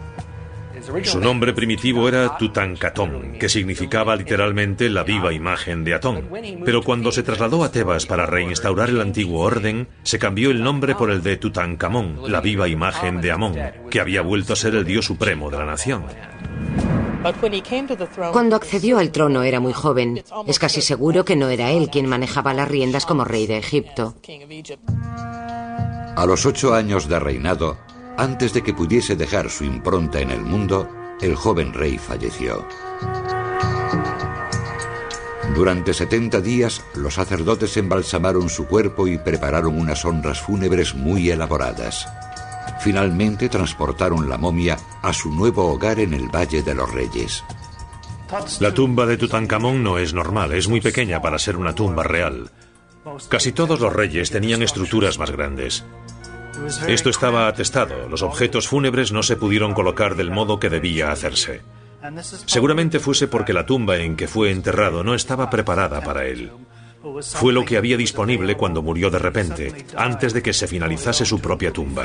[1.04, 6.28] Su nombre primitivo era Tutankatón, que significaba literalmente la viva imagen de Atón.
[6.64, 10.94] Pero cuando se trasladó a Tebas para reinstaurar el antiguo orden, se cambió el nombre
[10.94, 13.56] por el de Tutankamón, la viva imagen de Amón,
[13.90, 16.04] que había vuelto a ser el dios supremo de la nación.
[18.32, 20.22] Cuando accedió al trono era muy joven.
[20.46, 24.16] Es casi seguro que no era él quien manejaba las riendas como rey de Egipto.
[26.16, 27.78] A los ocho años de reinado,
[28.16, 30.88] antes de que pudiese dejar su impronta en el mundo,
[31.20, 32.66] el joven rey falleció.
[35.54, 42.08] Durante 70 días, los sacerdotes embalsamaron su cuerpo y prepararon unas honras fúnebres muy elaboradas.
[42.80, 47.44] Finalmente transportaron la momia a su nuevo hogar en el Valle de los Reyes.
[48.60, 52.50] La tumba de Tutankamón no es normal, es muy pequeña para ser una tumba real.
[53.28, 55.84] Casi todos los reyes tenían estructuras más grandes.
[56.86, 61.62] Esto estaba atestado, los objetos fúnebres no se pudieron colocar del modo que debía hacerse.
[62.46, 66.50] Seguramente fuese porque la tumba en que fue enterrado no estaba preparada para él.
[67.20, 71.40] Fue lo que había disponible cuando murió de repente, antes de que se finalizase su
[71.40, 72.04] propia tumba.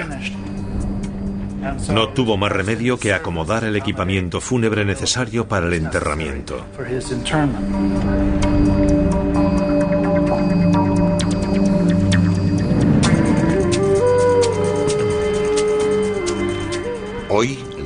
[1.91, 6.66] No tuvo más remedio que acomodar el equipamiento fúnebre necesario para el enterramiento.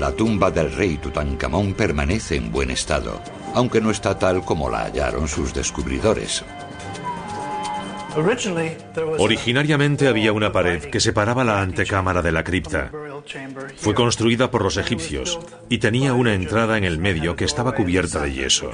[0.01, 3.21] La tumba del rey Tutankamón permanece en buen estado,
[3.53, 6.43] aunque no está tal como la hallaron sus descubridores.
[9.19, 12.91] Originariamente había una pared que separaba la antecámara de la cripta.
[13.77, 15.39] Fue construida por los egipcios
[15.69, 18.71] y tenía una entrada en el medio que estaba cubierta de yeso.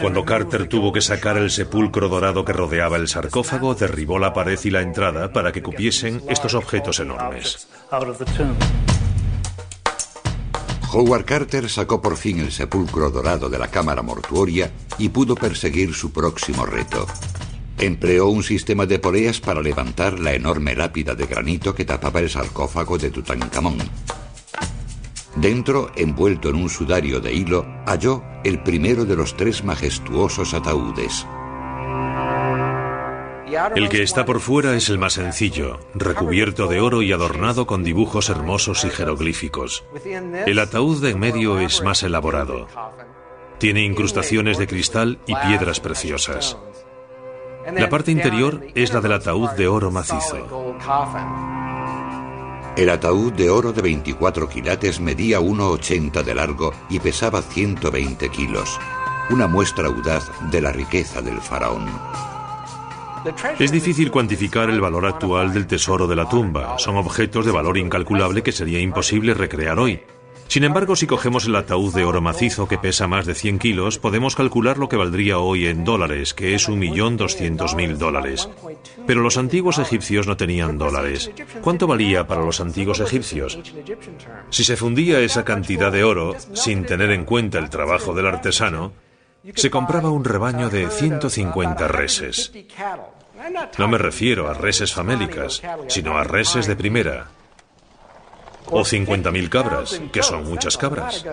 [0.00, 4.58] Cuando Carter tuvo que sacar el sepulcro dorado que rodeaba el sarcófago, derribó la pared
[4.62, 7.68] y la entrada para que cupiesen estos objetos enormes.
[10.92, 15.94] Howard Carter sacó por fin el sepulcro dorado de la cámara mortuoria y pudo perseguir
[15.94, 17.06] su próximo reto.
[17.78, 22.28] Empleó un sistema de poleas para levantar la enorme lápida de granito que tapaba el
[22.28, 23.78] sarcófago de Tutankamón.
[25.36, 31.26] Dentro, envuelto en un sudario de hilo, halló el primero de los tres majestuosos ataúdes.
[33.74, 37.84] El que está por fuera es el más sencillo, recubierto de oro y adornado con
[37.84, 39.84] dibujos hermosos y jeroglíficos.
[40.46, 42.66] El ataúd de en medio es más elaborado.
[43.58, 46.56] Tiene incrustaciones de cristal y piedras preciosas.
[47.74, 50.76] La parte interior es la del ataúd de oro macizo.
[52.74, 58.78] El ataúd de oro de 24 quilates medía 1,80 de largo y pesaba 120 kilos,
[59.28, 61.86] una muestra audaz de la riqueza del faraón.
[63.58, 66.78] Es difícil cuantificar el valor actual del tesoro de la tumba.
[66.78, 70.00] Son objetos de valor incalculable que sería imposible recrear hoy.
[70.52, 73.98] Sin embargo, si cogemos el ataúd de oro macizo que pesa más de 100 kilos,
[73.98, 78.50] podemos calcular lo que valdría hoy en dólares, que es 1.200.000 dólares.
[79.06, 81.30] Pero los antiguos egipcios no tenían dólares.
[81.62, 83.58] ¿Cuánto valía para los antiguos egipcios?
[84.50, 88.92] Si se fundía esa cantidad de oro, sin tener en cuenta el trabajo del artesano,
[89.54, 92.52] se compraba un rebaño de 150 reses.
[93.78, 97.41] No me refiero a reses famélicas, sino a reses de primera.
[98.72, 101.24] O 50.000 cabras, que son muchas cabras.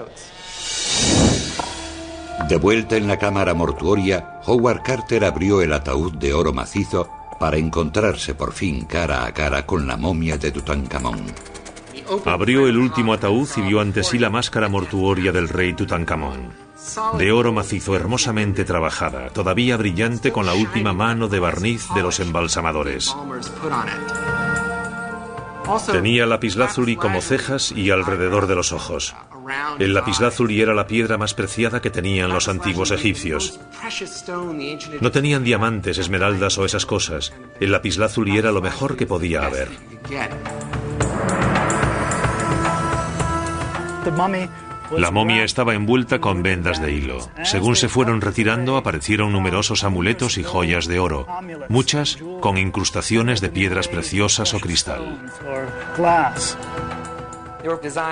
[2.48, 7.10] De vuelta en la cámara mortuoria, Howard Carter abrió el ataúd de oro macizo
[7.40, 11.26] para encontrarse por fin cara a cara con la momia de Tutankamón.
[12.26, 16.70] Abrió el último ataúd y vio ante sí la máscara mortuoria del rey Tutankamón
[17.18, 22.20] de oro macizo hermosamente trabajada, todavía brillante con la última mano de barniz de los
[22.20, 23.16] embalsamadores.
[25.92, 29.16] Tenía lapislázuli como cejas y alrededor de los ojos.
[29.80, 33.60] El lapislázuli era la piedra más preciada que tenían los antiguos egipcios.
[35.02, 37.34] No tenían diamantes, esmeraldas o esas cosas.
[37.60, 39.70] El lapislázuli era lo mejor que podía haber.
[44.98, 47.20] La momia estaba envuelta con vendas de hilo.
[47.44, 51.28] Según se fueron retirando, aparecieron numerosos amuletos y joyas de oro,
[51.68, 55.20] muchas con incrustaciones de piedras preciosas o cristal.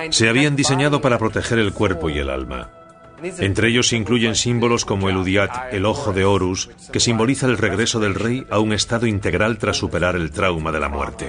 [0.09, 2.69] Se habían diseñado para proteger el cuerpo y el alma.
[3.21, 7.57] Entre ellos se incluyen símbolos como el Udiat, el ojo de Horus, que simboliza el
[7.57, 11.27] regreso del rey a un estado integral tras superar el trauma de la muerte.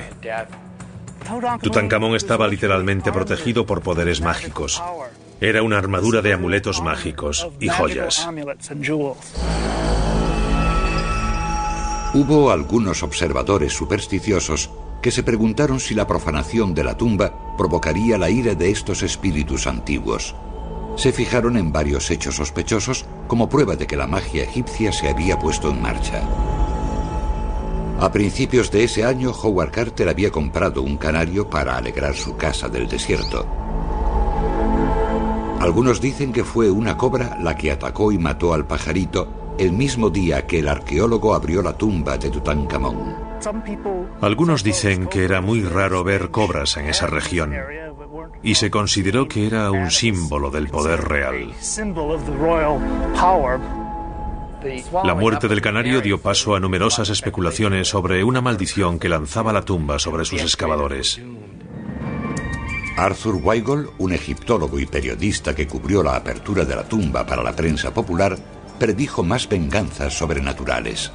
[1.63, 4.83] Tutankamón estaba literalmente protegido por poderes mágicos.
[5.41, 8.29] Era una armadura de amuletos mágicos y joyas.
[12.13, 14.71] Hubo algunos observadores supersticiosos
[15.01, 19.69] que se preguntaron si la profanación de la tumba provocaría la ira de estos espíritus
[19.69, 20.35] antiguos.
[20.97, 25.39] Se fijaron en varios hechos sospechosos como prueba de que la magia egipcia se había
[25.39, 26.21] puesto en marcha.
[28.01, 32.69] A principios de ese año, Howard Carter había comprado un canario para alegrar su casa
[32.69, 33.68] del desierto.
[35.61, 40.09] Algunos dicen que fue una cobra la que atacó y mató al pajarito el mismo
[40.09, 43.17] día que el arqueólogo abrió la tumba de Tutankamón.
[44.21, 47.55] Algunos dicen que era muy raro ver cobras en esa región.
[48.43, 51.53] y se consideró que era un símbolo del poder real.
[55.05, 59.63] La muerte del canario dio paso a numerosas especulaciones sobre una maldición que lanzaba la
[59.63, 61.21] tumba sobre sus excavadores.
[62.99, 67.55] Arthur Weigel, un egiptólogo y periodista que cubrió la apertura de la tumba para la
[67.55, 68.37] prensa popular,
[68.79, 71.13] predijo más venganzas sobrenaturales.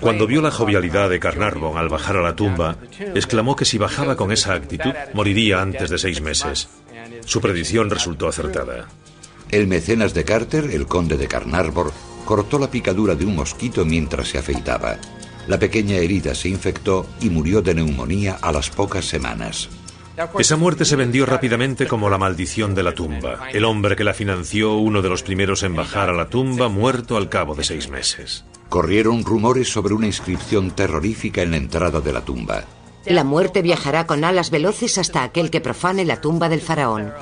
[0.00, 2.76] Cuando vio la jovialidad de Carnarvon al bajar a la tumba,
[3.14, 6.68] exclamó que si bajaba con esa actitud, moriría antes de seis meses.
[7.24, 8.86] Su predicción resultó acertada.
[9.50, 11.90] El mecenas de Carter, el conde de Carnarvon,
[12.24, 14.96] cortó la picadura de un mosquito mientras se afeitaba.
[15.48, 19.68] La pequeña herida se infectó y murió de neumonía a las pocas semanas.
[20.38, 23.48] Esa muerte se vendió rápidamente como la maldición de la tumba.
[23.50, 27.16] El hombre que la financió, uno de los primeros en bajar a la tumba, muerto
[27.16, 28.44] al cabo de seis meses.
[28.68, 32.64] Corrieron rumores sobre una inscripción terrorífica en la entrada de la tumba.
[33.06, 37.12] La muerte viajará con alas veloces hasta aquel que profane la tumba del faraón.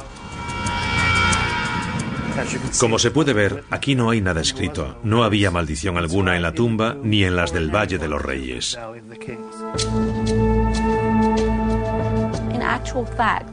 [2.78, 4.98] Como se puede ver, aquí no hay nada escrito.
[5.02, 8.78] No había maldición alguna en la tumba ni en las del Valle de los Reyes.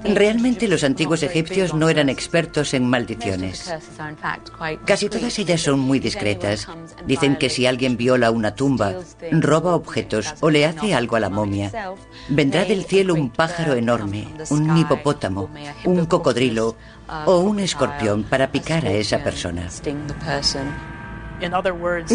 [0.03, 3.73] Realmente los antiguos egipcios no eran expertos en maldiciones.
[4.85, 6.67] Casi todas ellas son muy discretas.
[7.05, 8.93] Dicen que si alguien viola una tumba,
[9.31, 11.71] roba objetos o le hace algo a la momia,
[12.29, 15.49] vendrá del cielo un pájaro enorme, un hipopótamo,
[15.85, 16.75] un cocodrilo
[17.25, 19.69] o un escorpión para picar a esa persona.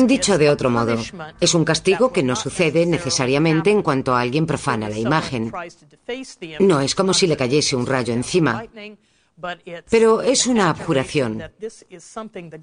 [0.06, 0.96] Dicho de otro modo,
[1.40, 5.52] es un castigo que no sucede necesariamente en cuanto alguien profana la imagen.
[6.60, 8.64] No es como si le cayese un rayo encima,
[9.90, 11.42] pero es una abjuración.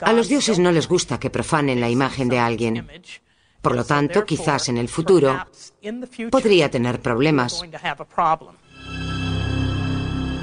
[0.01, 2.87] A los dioses no les gusta que profanen la imagen de alguien.
[3.61, 5.45] Por lo tanto, quizás en el futuro
[6.29, 7.61] podría tener problemas.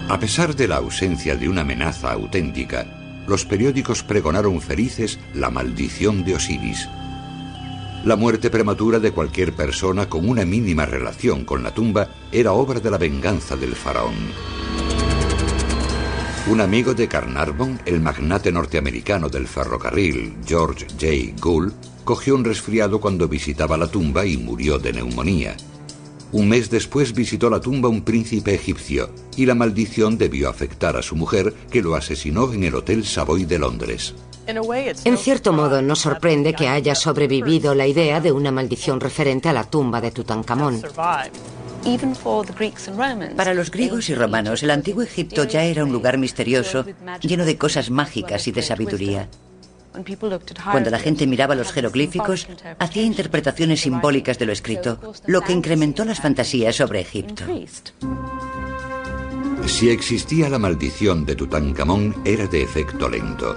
[0.08, 6.24] A pesar de la ausencia de una amenaza auténtica, los periódicos pregonaron felices la maldición
[6.24, 6.88] de Osiris.
[8.04, 12.78] La muerte prematura de cualquier persona con una mínima relación con la tumba era obra
[12.78, 14.14] de la venganza del faraón.
[16.48, 21.34] Un amigo de Carnarvon, el magnate norteamericano del ferrocarril, George J.
[21.40, 21.72] Gould,
[22.04, 25.56] cogió un resfriado cuando visitaba la tumba y murió de neumonía.
[26.36, 29.08] Un mes después visitó la tumba un príncipe egipcio
[29.38, 33.46] y la maldición debió afectar a su mujer que lo asesinó en el Hotel Savoy
[33.46, 34.14] de Londres.
[34.46, 39.54] En cierto modo nos sorprende que haya sobrevivido la idea de una maldición referente a
[39.54, 40.82] la tumba de Tutankamón.
[43.34, 46.84] Para los griegos y romanos, el antiguo Egipto ya era un lugar misterioso,
[47.22, 49.30] lleno de cosas mágicas y de sabiduría.
[50.70, 56.04] Cuando la gente miraba los jeroglíficos, hacía interpretaciones simbólicas de lo escrito, lo que incrementó
[56.04, 57.44] las fantasías sobre Egipto.
[59.66, 63.56] Si existía la maldición de Tutankamón, era de efecto lento.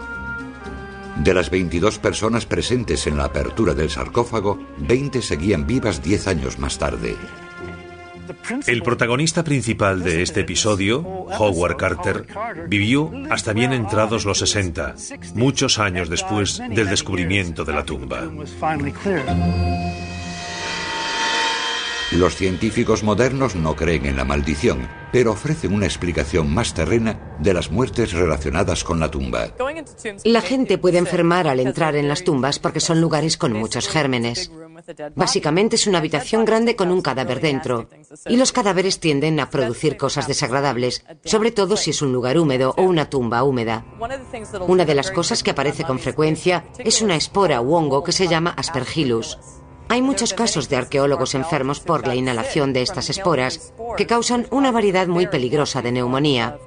[1.17, 6.57] De las 22 personas presentes en la apertura del sarcófago, 20 seguían vivas 10 años
[6.59, 7.17] más tarde.
[8.67, 12.25] El protagonista principal de este episodio, Howard Carter,
[12.67, 14.95] vivió hasta bien entrados los 60,
[15.33, 18.29] muchos años después del descubrimiento de la tumba.
[22.11, 27.53] Los científicos modernos no creen en la maldición, pero ofrecen una explicación más terrena de
[27.53, 29.49] las muertes relacionadas con la tumba.
[30.23, 34.51] La gente puede enfermar al entrar en las tumbas porque son lugares con muchos gérmenes.
[35.15, 37.87] Básicamente es una habitación grande con un cadáver dentro,
[38.25, 42.73] y los cadáveres tienden a producir cosas desagradables, sobre todo si es un lugar húmedo
[42.75, 43.85] o una tumba húmeda.
[44.67, 48.27] Una de las cosas que aparece con frecuencia es una espora u hongo que se
[48.27, 49.37] llama aspergillus.
[49.89, 54.71] Hay muchos casos de arqueólogos enfermos por la inhalación de estas esporas que causan una
[54.71, 56.59] variedad muy peligrosa de neumonía.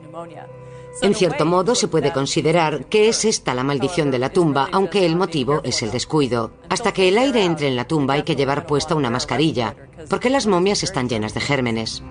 [1.00, 5.06] En cierto modo se puede considerar que es esta la maldición de la tumba, aunque
[5.06, 6.52] el motivo es el descuido.
[6.68, 9.76] Hasta que el aire entre en la tumba hay que llevar puesta una mascarilla,
[10.10, 12.02] porque las momias están llenas de gérmenes.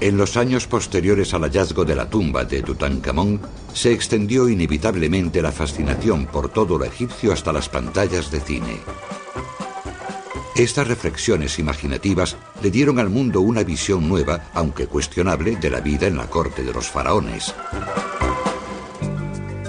[0.00, 3.40] En los años posteriores al hallazgo de la tumba de Tutankamón,
[3.72, 8.80] se extendió inevitablemente la fascinación por todo lo egipcio hasta las pantallas de cine.
[10.54, 16.06] Estas reflexiones imaginativas le dieron al mundo una visión nueva, aunque cuestionable, de la vida
[16.06, 17.52] en la corte de los faraones.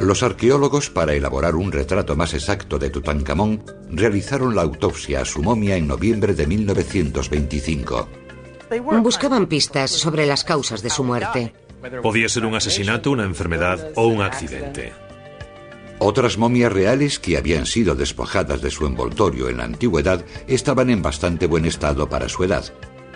[0.02, 5.42] Los arqueólogos, para elaborar un retrato más exacto de Tutankamón, realizaron la autopsia a su
[5.42, 8.08] momia en noviembre de 1925.
[9.02, 11.54] Buscaban pistas sobre las causas de su muerte.
[12.02, 14.94] Podía ser un asesinato, una enfermedad o un accidente.
[16.00, 21.02] Otras momias reales que habían sido despojadas de su envoltorio en la antigüedad estaban en
[21.02, 22.66] bastante buen estado para su edad,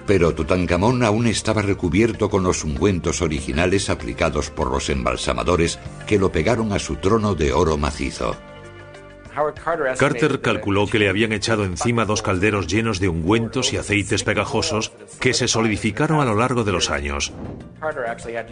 [0.06, 6.32] pero Tutankamón aún estaba recubierto con los ungüentos originales aplicados por los embalsamadores que lo
[6.32, 8.36] pegaron a su trono de oro macizo.
[9.98, 14.92] Carter calculó que le habían echado encima dos calderos llenos de ungüentos y aceites pegajosos
[15.20, 17.34] que se solidificaron a lo largo de los años.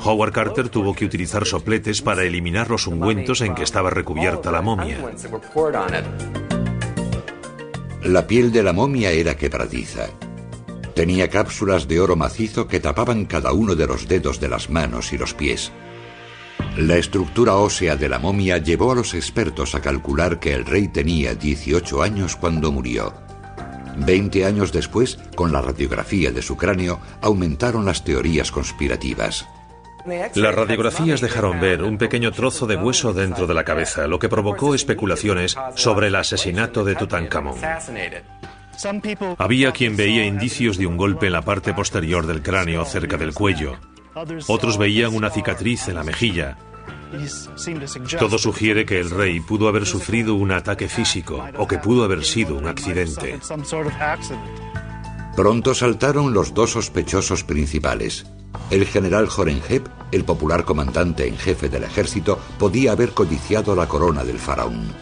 [0.03, 4.61] Howard Carter tuvo que utilizar sopletes para eliminar los ungüentos en que estaba recubierta la
[4.61, 4.97] momia.
[8.03, 10.07] La piel de la momia era quebradiza.
[10.95, 15.13] Tenía cápsulas de oro macizo que tapaban cada uno de los dedos de las manos
[15.13, 15.71] y los pies.
[16.77, 20.87] La estructura ósea de la momia llevó a los expertos a calcular que el rey
[20.87, 23.13] tenía 18 años cuando murió.
[23.97, 29.47] Veinte años después, con la radiografía de su cráneo, aumentaron las teorías conspirativas.
[30.35, 34.29] Las radiografías dejaron ver un pequeño trozo de hueso dentro de la cabeza, lo que
[34.29, 37.59] provocó especulaciones sobre el asesinato de Tutankamón.
[39.37, 43.33] Había quien veía indicios de un golpe en la parte posterior del cráneo cerca del
[43.33, 43.77] cuello.
[44.47, 46.57] Otros veían una cicatriz en la mejilla.
[48.19, 52.23] Todo sugiere que el rey pudo haber sufrido un ataque físico o que pudo haber
[52.23, 53.39] sido un accidente.
[55.35, 58.25] Pronto saltaron los dos sospechosos principales.
[58.69, 64.23] El general Horenheb, el popular comandante en jefe del ejército, podía haber codiciado la corona
[64.23, 64.93] del faraón.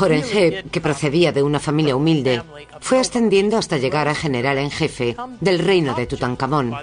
[0.00, 2.42] Horenheb, que procedía de una familia humilde,
[2.80, 6.74] fue ascendiendo hasta llegar a general en jefe del reino de Tutankamón.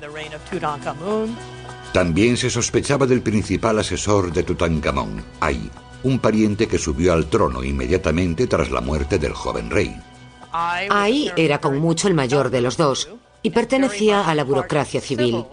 [1.91, 5.69] También se sospechaba del principal asesor de Tutankamón, Ay,
[6.03, 9.95] un pariente que subió al trono inmediatamente tras la muerte del joven rey.
[10.51, 13.09] Ay era con mucho el mayor de los dos
[13.43, 15.45] y pertenecía a la burocracia civil.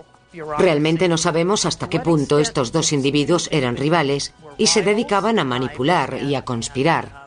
[0.58, 5.44] Realmente no sabemos hasta qué punto estos dos individuos eran rivales y se dedicaban a
[5.44, 7.26] manipular y a conspirar.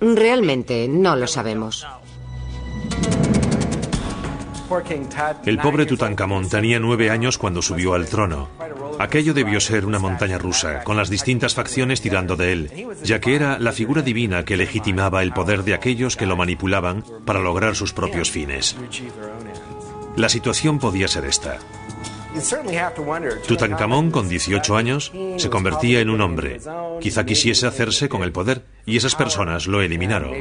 [0.00, 1.86] Realmente no lo sabemos.
[5.44, 8.48] El pobre Tutankamón tenía nueve años cuando subió al trono.
[8.98, 13.36] Aquello debió ser una montaña rusa, con las distintas facciones tirando de él, ya que
[13.36, 17.76] era la figura divina que legitimaba el poder de aquellos que lo manipulaban para lograr
[17.76, 18.76] sus propios fines.
[20.16, 21.58] La situación podía ser esta.
[23.46, 26.60] Tutankamón, con 18 años, se convertía en un hombre.
[27.00, 30.32] Quizá quisiese hacerse con el poder, y esas personas lo eliminaron.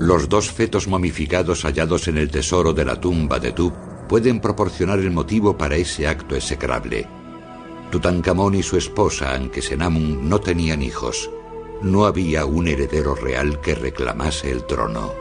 [0.00, 3.72] Los dos fetos momificados hallados en el tesoro de la tumba de Tub
[4.08, 7.06] pueden proporcionar el motivo para ese acto execrable.
[7.90, 11.30] Tutankamón y su esposa, Ankesenamun, no tenían hijos.
[11.82, 15.12] No había un heredero real que reclamase el trono.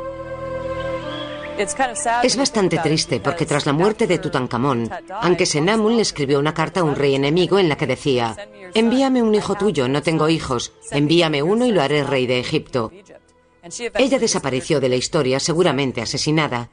[2.23, 4.89] Es bastante triste porque tras la muerte de Tutankamón,
[5.21, 8.35] Ankesenamun le escribió una carta a un rey enemigo en la que decía:
[8.73, 10.71] Envíame un hijo tuyo, no tengo hijos.
[10.91, 12.91] Envíame uno y lo haré rey de Egipto.
[13.95, 16.69] Ella desapareció de la historia, seguramente asesinada.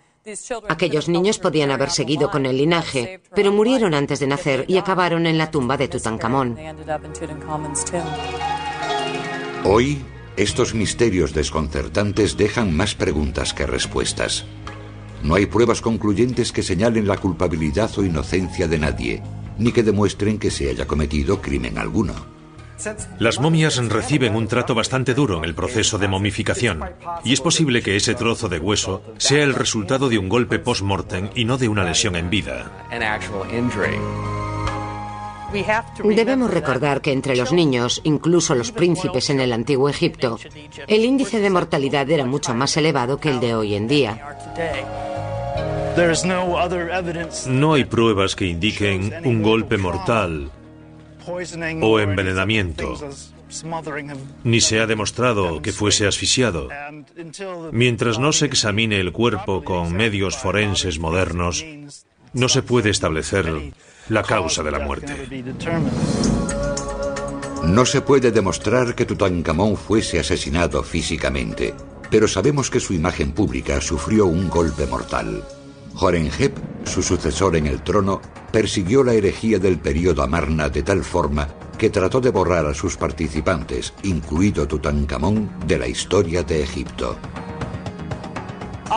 [0.69, 5.27] Aquellos niños podían haber seguido con el linaje, pero murieron antes de nacer y acabaron
[5.27, 6.59] en la tumba de Tutankamón.
[9.71, 9.99] Hoy,
[10.39, 14.47] estos misterios desconcertantes dejan más preguntas que respuestas.
[15.23, 19.23] No hay pruebas concluyentes que señalen la culpabilidad o inocencia de nadie,
[19.59, 22.15] ni que demuestren que se haya cometido crimen alguno.
[23.19, 26.83] Las momias reciben un trato bastante duro en el proceso de momificación,
[27.23, 31.29] y es posible que ese trozo de hueso sea el resultado de un golpe post-mortem
[31.35, 32.89] y no de una lesión en vida.
[36.05, 40.39] Debemos recordar que entre los niños, incluso los príncipes en el antiguo Egipto,
[40.87, 44.37] el índice de mortalidad era mucho más elevado que el de hoy en día.
[47.47, 50.51] No hay pruebas que indiquen un golpe mortal
[51.83, 52.95] o envenenamiento.
[54.45, 56.69] Ni se ha demostrado que fuese asfixiado.
[57.73, 61.65] Mientras no se examine el cuerpo con medios forenses modernos,
[62.35, 63.73] no se puede establecer
[64.09, 65.15] la causa de la muerte.
[67.65, 71.75] No se puede demostrar que Tutankamón fuese asesinado físicamente,
[72.11, 75.45] pero sabemos que su imagen pública sufrió un golpe mortal.
[76.01, 76.53] Horenheb,
[76.85, 78.21] su sucesor en el trono,
[78.53, 82.97] persiguió la herejía del período Amarna de tal forma que trató de borrar a sus
[82.97, 87.17] participantes, incluido Tutankamón, de la historia de Egipto.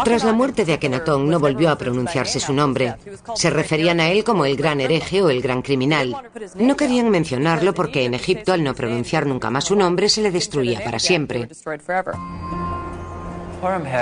[0.03, 2.95] Tras la muerte de Akenatón no volvió a pronunciarse su nombre.
[3.35, 6.15] Se referían a él como el gran hereje o el gran criminal.
[6.55, 10.31] No querían mencionarlo porque en Egipto al no pronunciar nunca más su nombre se le
[10.31, 11.49] destruía para siempre.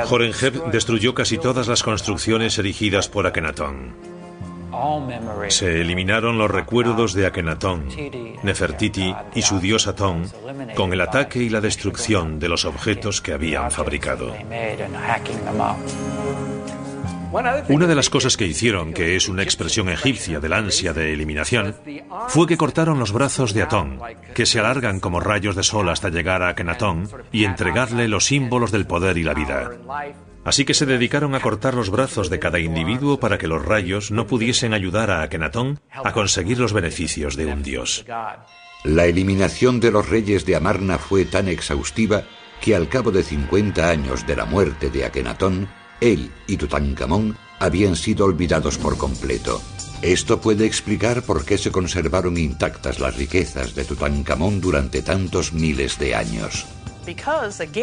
[0.09, 4.18] Horenheb destruyó casi todas las construcciones erigidas por Akenatón.
[5.49, 7.87] Se eliminaron los recuerdos de Akenatón,
[8.43, 10.29] Nefertiti y su dios Atón
[10.75, 14.33] con el ataque y la destrucción de los objetos que habían fabricado.
[17.31, 21.75] Una de las cosas que hicieron, que es una expresión egipcia del ansia de eliminación,
[22.27, 23.99] fue que cortaron los brazos de Atón,
[24.33, 28.71] que se alargan como rayos de sol hasta llegar a Akenatón y entregarle los símbolos
[28.71, 29.69] del poder y la vida.
[30.49, 34.09] Así que se dedicaron a cortar los brazos de cada individuo para que los rayos
[34.09, 38.03] no pudiesen ayudar a Akenatón a conseguir los beneficios de un dios.
[38.83, 42.23] La eliminación de los reyes de Amarna fue tan exhaustiva
[42.61, 45.69] que al cabo de 50 años de la muerte de Akenatón,
[46.01, 49.61] él y Tutankamón habían sido olvidados por completo.
[50.01, 55.99] Esto puede explicar por qué se conservaron intactas las riquezas de Tutankamón durante tantos miles
[55.99, 56.65] de años.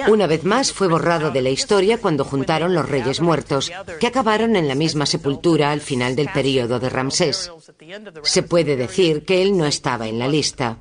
[0.09, 4.57] Una vez más fue borrado de la historia cuando juntaron los reyes muertos, que acabaron
[4.57, 7.51] en la misma sepultura al final del período de Ramsés.
[8.23, 10.79] Se puede decir que él no estaba en la lista.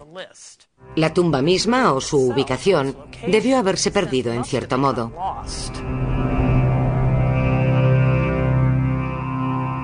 [0.96, 2.96] La tumba misma o su ubicación
[3.28, 5.12] debió haberse perdido en cierto modo.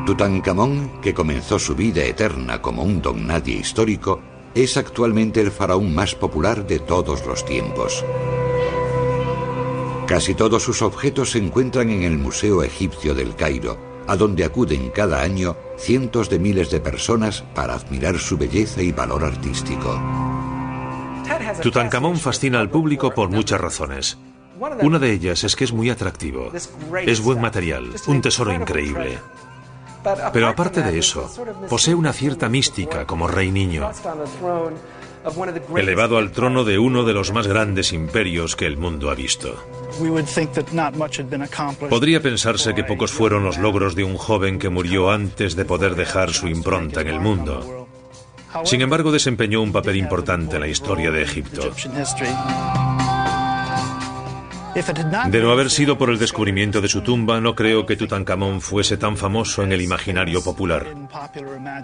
[0.05, 4.21] Tutankamón, que comenzó su vida eterna como un don nadie histórico,
[4.55, 8.03] es actualmente el faraón más popular de todos los tiempos.
[10.07, 13.77] Casi todos sus objetos se encuentran en el Museo Egipcio del Cairo,
[14.07, 18.91] a donde acuden cada año cientos de miles de personas para admirar su belleza y
[18.91, 19.99] valor artístico.
[21.61, 24.17] Tutankamón fascina al público por muchas razones.
[24.81, 26.51] Una de ellas es que es muy atractivo.
[27.05, 29.17] Es buen material, un tesoro increíble.
[30.33, 31.29] Pero aparte de eso,
[31.69, 33.89] posee una cierta mística como rey niño,
[35.75, 39.55] elevado al trono de uno de los más grandes imperios que el mundo ha visto.
[41.89, 45.95] Podría pensarse que pocos fueron los logros de un joven que murió antes de poder
[45.95, 47.87] dejar su impronta en el mundo.
[48.65, 51.71] Sin embargo, desempeñó un papel importante en la historia de Egipto.
[55.29, 58.97] De no haber sido por el descubrimiento de su tumba, no creo que Tutankamón fuese
[58.97, 60.87] tan famoso en el imaginario popular.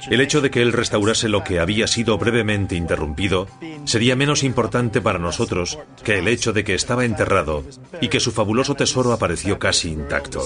[0.09, 3.47] El hecho de que él restaurase lo que había sido brevemente interrumpido
[3.85, 7.63] sería menos importante para nosotros que el hecho de que estaba enterrado
[7.99, 10.41] y que su fabuloso tesoro apareció casi intacto.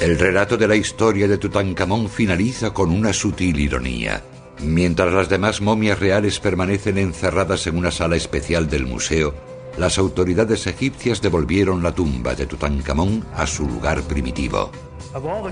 [0.00, 4.22] El relato de la historia de Tutankamón finaliza con una sutil ironía.
[4.60, 9.34] Mientras las demás momias reales permanecen encerradas en una sala especial del museo,
[9.76, 14.70] las autoridades egipcias devolvieron la tumba de Tutankamón a su lugar primitivo.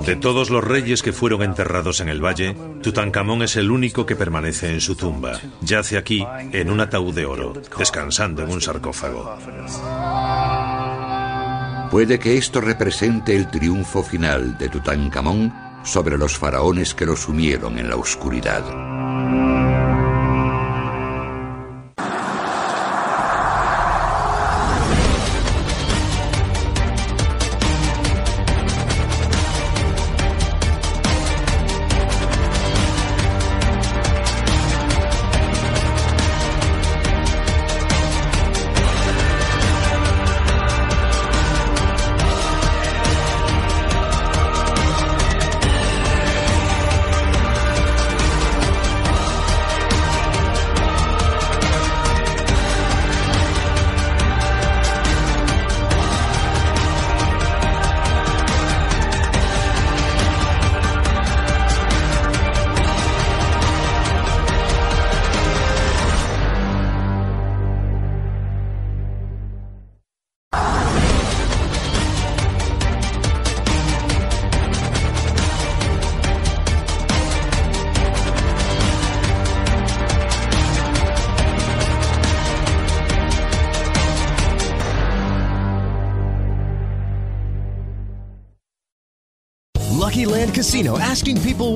[0.05, 4.17] De todos los reyes que fueron enterrados en el valle, Tutankamón es el único que
[4.17, 5.39] permanece en su tumba.
[5.61, 9.39] Yace aquí en un ataúd de oro, descansando en un sarcófago.
[11.91, 15.53] Puede que esto represente el triunfo final de Tutankamón
[15.85, 19.62] sobre los faraones que lo sumieron en la oscuridad.